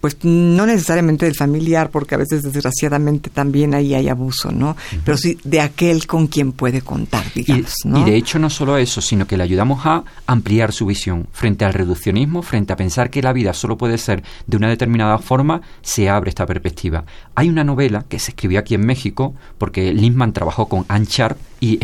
pues 0.06 0.18
no 0.22 0.66
necesariamente 0.66 1.26
del 1.26 1.34
familiar, 1.34 1.90
porque 1.90 2.14
a 2.14 2.18
veces 2.18 2.44
desgraciadamente 2.44 3.28
también 3.28 3.74
ahí 3.74 3.92
hay 3.92 4.08
abuso, 4.08 4.52
¿no? 4.52 4.76
Pero 5.04 5.16
sí 5.16 5.36
de 5.42 5.60
aquel 5.60 6.06
con 6.06 6.28
quien 6.28 6.52
puede 6.52 6.80
contar, 6.80 7.24
digamos, 7.34 7.74
y, 7.84 7.88
y, 7.88 8.04
de 8.04 8.16
hecho 8.16 8.38
no 8.38 8.48
solo 8.48 8.76
eso, 8.76 9.00
sino 9.00 9.26
que 9.26 9.36
le 9.36 9.42
ayudamos 9.42 9.84
a 9.84 10.04
ampliar 10.26 10.72
su 10.72 10.86
visión. 10.86 11.26
Frente 11.32 11.64
al 11.64 11.74
reduccionismo, 11.74 12.42
frente 12.42 12.72
a 12.72 12.76
pensar 12.76 13.10
que 13.10 13.20
la 13.20 13.32
vida 13.32 13.52
solo 13.52 13.76
puede 13.76 13.98
ser 13.98 14.22
de 14.46 14.56
una 14.56 14.68
determinada 14.68 15.18
forma, 15.18 15.60
se 15.82 16.08
abre 16.08 16.28
esta 16.28 16.46
perspectiva. 16.46 17.04
Hay 17.34 17.48
una 17.48 17.64
novela 17.64 18.04
que 18.08 18.20
se 18.20 18.30
escribió 18.30 18.60
aquí 18.60 18.74
en 18.74 18.86
México, 18.86 19.34
porque 19.58 19.92
Lindman 19.92 20.32
trabajó 20.32 20.68
con 20.68 20.84
Anne 20.86 21.06
Sharp 21.08 21.36
y 21.58 21.80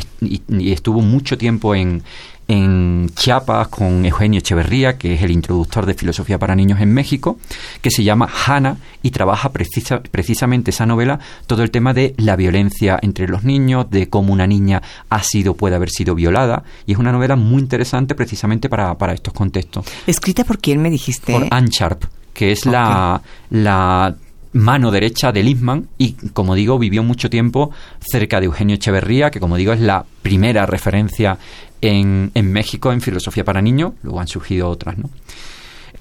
estuvo 0.71 1.01
mucho 1.01 1.37
tiempo 1.39 1.75
en, 1.75 2.05
en 2.53 3.09
Chiapas 3.15 3.69
con 3.69 4.05
Eugenio 4.05 4.41
Echeverría, 4.41 4.99
que 4.99 5.15
es 5.15 5.23
el 5.23 5.31
introductor 5.31 5.87
de 5.87 5.95
filosofía 5.95 6.39
para 6.39 6.55
niños 6.55 6.81
en 6.83 6.93
México, 6.93 7.39
que 7.81 7.91
se 7.91 8.05
llama 8.05 8.29
Hannah 8.29 8.77
y 9.03 9.11
trabaja 9.11 9.51
precisamente 9.53 10.71
esa 10.71 10.85
novela 10.85 11.19
todo 11.47 11.63
el 11.63 11.71
tema 11.71 11.95
de 11.95 12.15
la 12.19 12.37
violencia 12.37 12.99
entre 13.01 13.27
los 13.27 13.43
niños, 13.43 13.89
de 13.91 14.11
cómo 14.11 14.35
una 14.35 14.47
niña 14.47 14.83
ha 15.09 15.23
sido, 15.23 15.55
puede 15.55 15.77
haber 15.77 15.89
sido 15.89 16.15
violada, 16.15 16.63
y 16.85 16.93
es 16.93 16.99
una 16.99 17.11
novela 17.11 17.37
muy 17.37 17.63
interesante 17.63 18.15
precisamente 18.15 18.69
para, 18.69 18.99
para 18.99 19.15
estos 19.15 19.33
contextos. 19.33 19.87
¿Escrita 20.07 20.45
por 20.45 20.59
quién 20.59 20.83
me 20.83 20.91
dijiste? 20.91 21.33
Por 21.33 21.47
Anne 21.51 21.71
Sharp, 21.71 22.05
que 22.35 22.53
es 22.53 22.67
la, 22.67 23.23
la 23.49 24.15
mano 24.53 24.91
derecha 24.91 25.33
de 25.33 25.43
Lisman 25.43 25.89
y, 25.97 26.13
como 26.35 26.55
digo, 26.55 26.79
vivió 26.79 27.03
mucho 27.03 27.31
tiempo 27.31 27.71
cerca 28.01 28.41
de 28.41 28.47
Eugenio 28.47 28.77
Echeverría, 28.77 29.31
que, 29.31 29.41
como 29.41 29.57
digo, 29.57 29.73
es 29.73 29.81
la 29.81 30.05
primera 30.21 30.67
referencia 30.67 31.39
en, 31.83 32.31
en 32.35 32.53
México 32.53 32.93
en 32.93 33.03
filosofía 33.03 33.45
para 33.45 33.61
niños, 33.61 33.93
luego 34.03 34.21
han 34.21 34.29
surgido 34.29 34.69
otras, 34.69 34.97
¿no? 34.97 35.11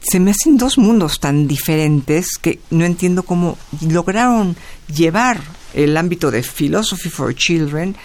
se 0.02 0.20
me 0.20 0.32
hacen 0.32 0.58
dos 0.58 0.78
mundos 0.78 1.20
tan 1.20 1.48
diferentes 1.48 2.38
que 2.42 2.60
no 2.72 2.86
entiendo 2.86 3.24
cómo 3.24 3.58
lograron 3.88 4.56
llevar 4.94 5.40
el 5.74 5.96
ámbito 5.96 6.32
de 6.32 6.44
Philosophy 6.44 7.10
for 7.10 7.36
Children 7.36 7.96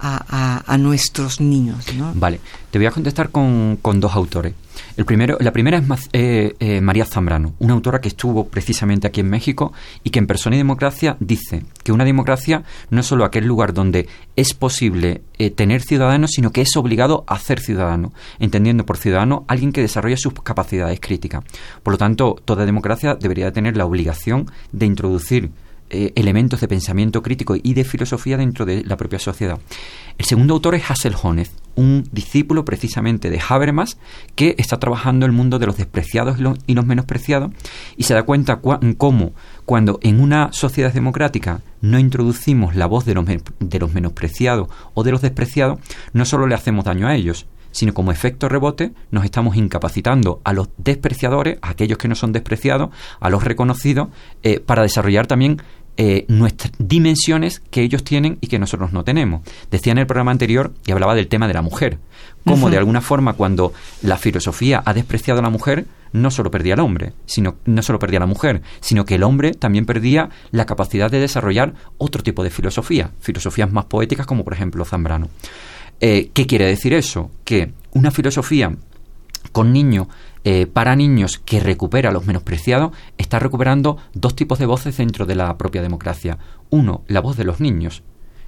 a, 0.00 0.76
nuestros 0.78 1.40
niños. 1.40 1.86
¿no? 1.94 2.12
Vale, 2.14 2.40
te 2.70 2.78
voy 2.78 2.86
a 2.86 2.90
contestar 2.90 3.30
con, 3.30 3.78
con 3.80 4.00
dos 4.00 4.14
autores. 4.14 4.54
El 4.96 5.06
primero, 5.06 5.36
la 5.40 5.50
primera 5.50 5.78
es 5.78 6.08
eh, 6.12 6.54
eh, 6.60 6.80
María 6.80 7.04
Zambrano, 7.04 7.54
una 7.58 7.74
autora 7.74 8.00
que 8.00 8.06
estuvo 8.06 8.46
precisamente 8.46 9.08
aquí 9.08 9.20
en 9.20 9.28
México 9.28 9.72
y 10.04 10.10
que 10.10 10.20
en 10.20 10.28
Persona 10.28 10.54
y 10.54 10.58
Democracia 10.58 11.16
dice 11.18 11.64
que 11.82 11.90
una 11.90 12.04
democracia 12.04 12.62
no 12.90 13.00
es 13.00 13.06
solo 13.06 13.24
aquel 13.24 13.44
lugar 13.44 13.74
donde 13.74 14.06
es 14.36 14.54
posible 14.54 15.22
eh, 15.38 15.50
tener 15.50 15.82
ciudadanos, 15.82 16.30
sino 16.30 16.52
que 16.52 16.60
es 16.60 16.76
obligado 16.76 17.24
a 17.26 17.40
ser 17.40 17.58
ciudadano, 17.58 18.12
entendiendo 18.38 18.86
por 18.86 18.96
ciudadano 18.96 19.44
alguien 19.48 19.72
que 19.72 19.80
desarrolla 19.80 20.16
sus 20.16 20.32
capacidades 20.34 21.00
críticas. 21.00 21.42
Por 21.82 21.94
lo 21.94 21.98
tanto, 21.98 22.36
toda 22.44 22.64
democracia 22.64 23.16
debería 23.16 23.50
tener 23.50 23.76
la 23.76 23.86
obligación 23.86 24.48
de 24.70 24.86
introducir 24.86 25.50
eh, 25.94 26.12
elementos 26.16 26.60
de 26.60 26.68
pensamiento 26.68 27.22
crítico 27.22 27.54
y 27.56 27.74
de 27.74 27.84
filosofía 27.84 28.36
dentro 28.36 28.66
de 28.66 28.82
la 28.84 28.96
propia 28.96 29.18
sociedad. 29.18 29.58
El 30.18 30.24
segundo 30.24 30.54
autor 30.54 30.74
es 30.74 30.90
Hassel 30.90 31.14
Honeth, 31.22 31.50
un 31.76 32.08
discípulo 32.10 32.64
precisamente 32.64 33.30
de 33.30 33.40
Habermas 33.48 33.96
que 34.34 34.56
está 34.58 34.78
trabajando 34.78 35.24
el 35.24 35.32
mundo 35.32 35.58
de 35.58 35.66
los 35.66 35.76
despreciados 35.76 36.38
y 36.66 36.74
los, 36.74 36.86
menospreciados 36.86 37.52
y 37.96 38.02
se 38.04 38.14
da 38.14 38.24
cuenta 38.24 38.60
cómo 38.60 39.32
cuando 39.64 39.98
en 40.02 40.20
una 40.20 40.52
sociedad 40.52 40.92
democrática 40.92 41.62
no 41.80 41.98
introducimos 41.98 42.74
la 42.74 42.86
voz 42.86 43.04
de 43.04 43.14
los, 43.14 43.24
de 43.26 43.78
los 43.78 43.92
menospreciados 43.92 44.68
o 44.94 45.04
de 45.04 45.12
los 45.12 45.22
despreciados, 45.22 45.78
no 46.12 46.24
solo 46.24 46.46
le 46.46 46.54
hacemos 46.54 46.84
daño 46.84 47.06
a 47.06 47.14
ellos, 47.14 47.46
sino 47.74 47.92
como 47.92 48.12
efecto 48.12 48.48
rebote 48.48 48.92
nos 49.10 49.24
estamos 49.24 49.56
incapacitando 49.56 50.40
a 50.44 50.52
los 50.52 50.68
despreciadores, 50.76 51.58
a 51.60 51.70
aquellos 51.70 51.98
que 51.98 52.06
no 52.06 52.14
son 52.14 52.30
despreciados, 52.32 52.90
a 53.18 53.30
los 53.30 53.42
reconocidos, 53.42 54.08
eh, 54.44 54.60
para 54.60 54.82
desarrollar 54.82 55.26
también 55.26 55.60
eh, 55.96 56.24
nuestras 56.28 56.72
dimensiones 56.78 57.60
que 57.70 57.82
ellos 57.82 58.02
tienen 58.02 58.38
y 58.40 58.48
que 58.48 58.58
nosotros 58.58 58.92
no 58.92 59.04
tenemos. 59.04 59.42
Decía 59.70 59.92
en 59.92 59.98
el 59.98 60.06
programa 60.06 60.32
anterior 60.32 60.72
y 60.86 60.92
hablaba 60.92 61.14
del 61.14 61.28
tema 61.28 61.46
de 61.46 61.54
la 61.54 61.62
mujer, 61.62 61.98
como 62.44 62.68
de 62.68 62.78
alguna 62.78 63.00
forma 63.00 63.34
cuando 63.34 63.72
la 64.02 64.18
filosofía 64.18 64.82
ha 64.84 64.92
despreciado 64.92 65.40
a 65.40 65.42
la 65.42 65.50
mujer, 65.50 65.86
no 66.12 66.30
solo 66.30 66.50
perdía 66.50 66.74
al 66.74 66.80
hombre, 66.80 67.12
sino 67.26 67.56
no 67.64 67.82
solo 67.82 67.98
perdía 67.98 68.18
a 68.18 68.20
la 68.20 68.26
mujer, 68.26 68.62
sino 68.80 69.04
que 69.04 69.16
el 69.16 69.22
hombre 69.22 69.52
también 69.52 69.86
perdía 69.86 70.30
la 70.50 70.66
capacidad 70.66 71.10
de 71.10 71.20
desarrollar 71.20 71.74
otro 71.98 72.22
tipo 72.22 72.42
de 72.42 72.50
filosofía, 72.50 73.10
filosofías 73.20 73.72
más 73.72 73.86
poéticas 73.86 74.26
como 74.26 74.44
por 74.44 74.52
ejemplo 74.52 74.84
Zambrano. 74.84 75.28
Eh, 76.00 76.30
¿Qué 76.32 76.46
quiere 76.46 76.66
decir 76.66 76.92
eso? 76.92 77.30
Que 77.44 77.72
una 77.92 78.10
filosofía 78.10 78.74
con 79.52 79.72
niños, 79.72 80.08
eh, 80.44 80.66
para 80.66 80.94
niños 80.94 81.40
que 81.44 81.60
recupera 81.60 82.10
a 82.10 82.12
los 82.12 82.26
menospreciados, 82.26 82.92
está 83.18 83.38
recuperando 83.38 83.96
dos 84.12 84.36
tipos 84.36 84.58
de 84.58 84.66
voces 84.66 84.96
dentro 84.96 85.26
de 85.26 85.34
la 85.34 85.56
propia 85.56 85.82
democracia. 85.82 86.38
Uno, 86.70 87.02
la 87.08 87.20
voz 87.20 87.36
de 87.36 87.44
los 87.44 87.60
niños. 87.60 88.02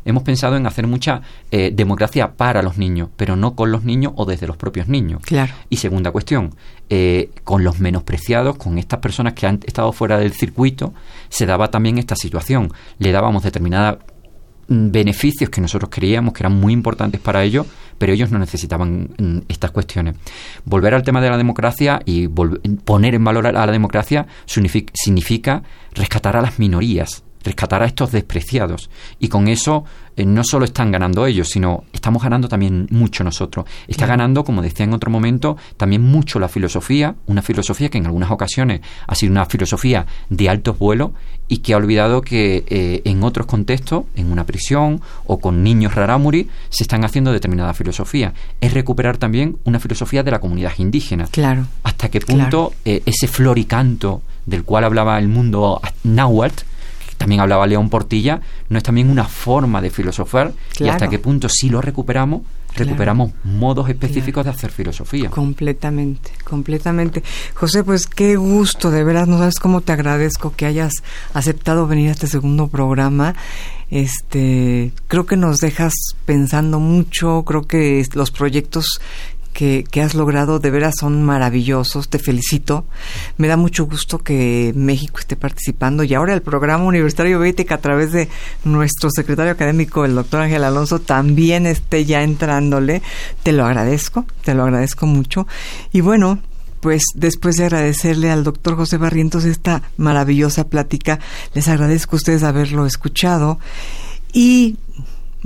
Hemos 0.04 0.22
pensado 0.22 0.56
en 0.56 0.66
hacer 0.66 0.86
mucha 0.86 1.22
eh, 1.50 1.72
democracia 1.74 2.36
para 2.36 2.62
los 2.62 2.78
niños, 2.78 3.08
pero 3.16 3.34
no 3.34 3.56
con 3.56 3.72
los 3.72 3.82
niños 3.82 4.12
o 4.14 4.24
desde 4.24 4.46
los 4.46 4.56
propios 4.56 4.86
niños. 4.86 5.22
Claro. 5.24 5.52
Y 5.68 5.78
segunda 5.78 6.12
cuestión, 6.12 6.54
eh, 6.90 7.30
con 7.42 7.64
los 7.64 7.80
menospreciados, 7.80 8.56
con 8.56 8.78
estas 8.78 9.00
personas 9.00 9.32
que 9.32 9.46
han 9.46 9.60
estado 9.66 9.90
fuera 9.92 10.18
del 10.18 10.32
circuito, 10.32 10.94
se 11.28 11.44
daba 11.44 11.72
también 11.72 11.98
esta 11.98 12.14
situación. 12.14 12.72
Le 12.98 13.10
dábamos 13.10 13.42
determinada 13.42 13.98
Mm, 14.68 14.90
beneficios 14.90 15.48
que 15.48 15.60
nosotros 15.60 15.90
creíamos 15.92 16.34
que 16.34 16.42
eran 16.42 16.58
muy 16.58 16.72
importantes 16.72 17.20
para 17.20 17.44
ellos, 17.44 17.66
pero 17.98 18.12
ellos 18.12 18.30
no 18.30 18.38
necesitaban 18.38 19.10
mm, 19.18 19.38
estas 19.48 19.70
cuestiones. 19.70 20.16
Volver 20.64 20.94
al 20.94 21.02
tema 21.02 21.20
de 21.20 21.30
la 21.30 21.36
democracia 21.36 22.00
y 22.04 22.28
poner 22.28 23.14
en 23.14 23.24
valor 23.24 23.46
a 23.46 23.52
la 23.52 23.72
democracia 23.72 24.26
significa 24.46 25.62
rescatar 25.94 26.36
a 26.36 26.42
las 26.42 26.58
minorías, 26.58 27.22
rescatar 27.46 27.82
a 27.82 27.86
estos 27.86 28.12
despreciados. 28.12 28.90
Y 29.18 29.28
con 29.28 29.48
eso 29.48 29.84
eh, 30.16 30.26
no 30.26 30.44
solo 30.44 30.64
están 30.64 30.90
ganando 30.92 31.26
ellos, 31.26 31.48
sino 31.48 31.84
estamos 31.92 32.22
ganando 32.22 32.48
también 32.48 32.86
mucho 32.90 33.24
nosotros. 33.24 33.66
Está 33.88 34.06
ganando, 34.06 34.44
como 34.44 34.62
decía 34.62 34.84
en 34.84 34.92
otro 34.92 35.10
momento, 35.10 35.56
también 35.76 36.02
mucho 36.02 36.38
la 36.38 36.48
filosofía, 36.48 37.14
una 37.26 37.42
filosofía 37.42 37.88
que 37.88 37.98
en 37.98 38.06
algunas 38.06 38.30
ocasiones 38.30 38.80
ha 39.06 39.14
sido 39.14 39.32
una 39.32 39.46
filosofía 39.46 40.06
de 40.28 40.48
altos 40.48 40.78
vuelos 40.78 41.10
y 41.48 41.58
que 41.58 41.74
ha 41.74 41.76
olvidado 41.76 42.22
que 42.22 42.64
eh, 42.66 43.02
en 43.04 43.22
otros 43.22 43.46
contextos, 43.46 44.04
en 44.16 44.32
una 44.32 44.44
prisión 44.44 45.00
o 45.24 45.38
con 45.38 45.62
niños 45.62 45.94
rarámuri, 45.94 46.48
se 46.68 46.84
están 46.84 47.04
haciendo 47.04 47.32
determinada 47.32 47.72
filosofía. 47.74 48.34
Es 48.60 48.74
recuperar 48.74 49.16
también 49.18 49.58
una 49.64 49.80
filosofía 49.80 50.22
de 50.22 50.32
la 50.32 50.40
comunidad 50.40 50.72
indígena. 50.78 51.26
Claro. 51.30 51.66
Hasta 51.84 52.08
qué 52.08 52.20
punto 52.20 52.72
eh, 52.84 53.02
ese 53.06 53.28
floricanto 53.28 54.22
del 54.46 54.64
cual 54.64 54.84
hablaba 54.84 55.18
el 55.18 55.28
mundo 55.28 55.80
náhuatl, 56.04 56.64
también 57.16 57.40
hablaba 57.40 57.66
León 57.66 57.88
Portilla, 57.88 58.40
no 58.68 58.78
es 58.78 58.84
también 58.84 59.10
una 59.10 59.24
forma 59.24 59.80
de 59.80 59.90
filosofar 59.90 60.52
y 60.78 60.88
hasta 60.88 61.08
qué 61.08 61.18
punto 61.18 61.48
si 61.48 61.68
lo 61.68 61.80
recuperamos, 61.80 62.42
recuperamos 62.74 63.32
modos 63.42 63.88
específicos 63.88 64.44
de 64.44 64.50
hacer 64.50 64.70
filosofía. 64.70 65.30
Completamente, 65.30 66.30
completamente. 66.44 67.22
José, 67.54 67.82
pues 67.84 68.06
qué 68.06 68.36
gusto, 68.36 68.90
de 68.90 69.02
veras, 69.02 69.28
no 69.28 69.38
sabes 69.38 69.58
cómo 69.58 69.80
te 69.80 69.92
agradezco 69.92 70.52
que 70.54 70.66
hayas 70.66 70.92
aceptado 71.32 71.86
venir 71.86 72.10
a 72.10 72.12
este 72.12 72.26
segundo 72.26 72.68
programa. 72.68 73.34
Este, 73.90 74.92
creo 75.06 75.26
que 75.26 75.36
nos 75.36 75.58
dejas 75.58 75.94
pensando 76.24 76.80
mucho, 76.80 77.44
creo 77.44 77.66
que 77.66 78.04
los 78.14 78.32
proyectos 78.32 79.00
que, 79.56 80.02
has 80.02 80.14
logrado 80.14 80.58
de 80.58 80.70
veras 80.70 80.96
son 81.00 81.22
maravillosos, 81.22 82.10
te 82.10 82.18
felicito. 82.18 82.84
Me 83.38 83.48
da 83.48 83.56
mucho 83.56 83.86
gusto 83.86 84.18
que 84.18 84.74
México 84.76 85.18
esté 85.18 85.34
participando 85.34 86.04
y 86.04 86.12
ahora 86.12 86.34
el 86.34 86.42
programa 86.42 86.84
universitario 86.84 87.38
Bética 87.38 87.76
a 87.76 87.80
través 87.80 88.12
de 88.12 88.28
nuestro 88.64 89.08
secretario 89.10 89.52
académico, 89.52 90.04
el 90.04 90.14
doctor 90.14 90.42
Ángel 90.42 90.62
Alonso, 90.62 90.98
también 90.98 91.64
esté 91.66 92.04
ya 92.04 92.22
entrándole. 92.22 93.00
Te 93.42 93.52
lo 93.52 93.64
agradezco, 93.64 94.26
te 94.44 94.52
lo 94.52 94.64
agradezco 94.64 95.06
mucho. 95.06 95.46
Y 95.90 96.02
bueno, 96.02 96.38
pues 96.80 97.02
después 97.14 97.56
de 97.56 97.64
agradecerle 97.64 98.30
al 98.30 98.44
doctor 98.44 98.76
José 98.76 98.98
Barrientos 98.98 99.44
esta 99.44 99.82
maravillosa 99.96 100.68
plática, 100.68 101.18
les 101.54 101.66
agradezco 101.68 102.16
a 102.16 102.18
ustedes 102.18 102.42
haberlo 102.42 102.84
escuchado 102.84 103.58
y 104.34 104.76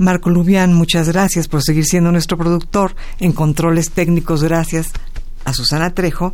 Marco 0.01 0.31
Lubián, 0.31 0.73
muchas 0.73 1.09
gracias 1.09 1.47
por 1.47 1.61
seguir 1.61 1.85
siendo 1.85 2.11
nuestro 2.11 2.35
productor 2.35 2.95
en 3.19 3.33
controles 3.33 3.91
técnicos, 3.91 4.43
gracias 4.43 4.87
a 5.45 5.53
Susana 5.53 5.93
Trejo. 5.93 6.33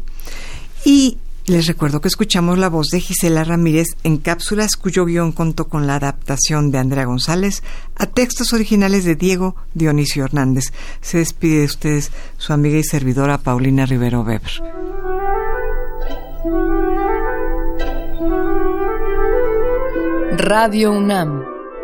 Y 0.86 1.18
les 1.48 1.68
recuerdo 1.68 2.00
que 2.00 2.08
escuchamos 2.08 2.58
la 2.58 2.70
voz 2.70 2.88
de 2.88 3.02
Gisela 3.02 3.44
Ramírez 3.44 3.88
en 4.06 4.20
cápsulas 4.20 4.78
cuyo 4.78 5.04
guion 5.04 5.34
contó 5.34 5.68
con 5.68 5.86
la 5.86 5.96
adaptación 5.96 6.72
de 6.72 6.78
Andrea 6.78 7.04
González 7.04 7.62
a 7.98 8.06
textos 8.06 8.54
originales 8.54 9.04
de 9.04 9.16
Diego 9.16 9.58
Dionisio 9.74 10.24
Hernández. 10.24 10.72
Se 11.02 11.18
despide 11.18 11.60
de 11.60 11.66
ustedes 11.66 12.14
su 12.38 12.54
amiga 12.54 12.78
y 12.78 12.86
servidora 12.86 13.38
Paulina 13.38 13.86
Rivero 13.86 14.22
Weber. 14.22 14.62
Radio 20.38 20.94
UNAM 20.94 21.57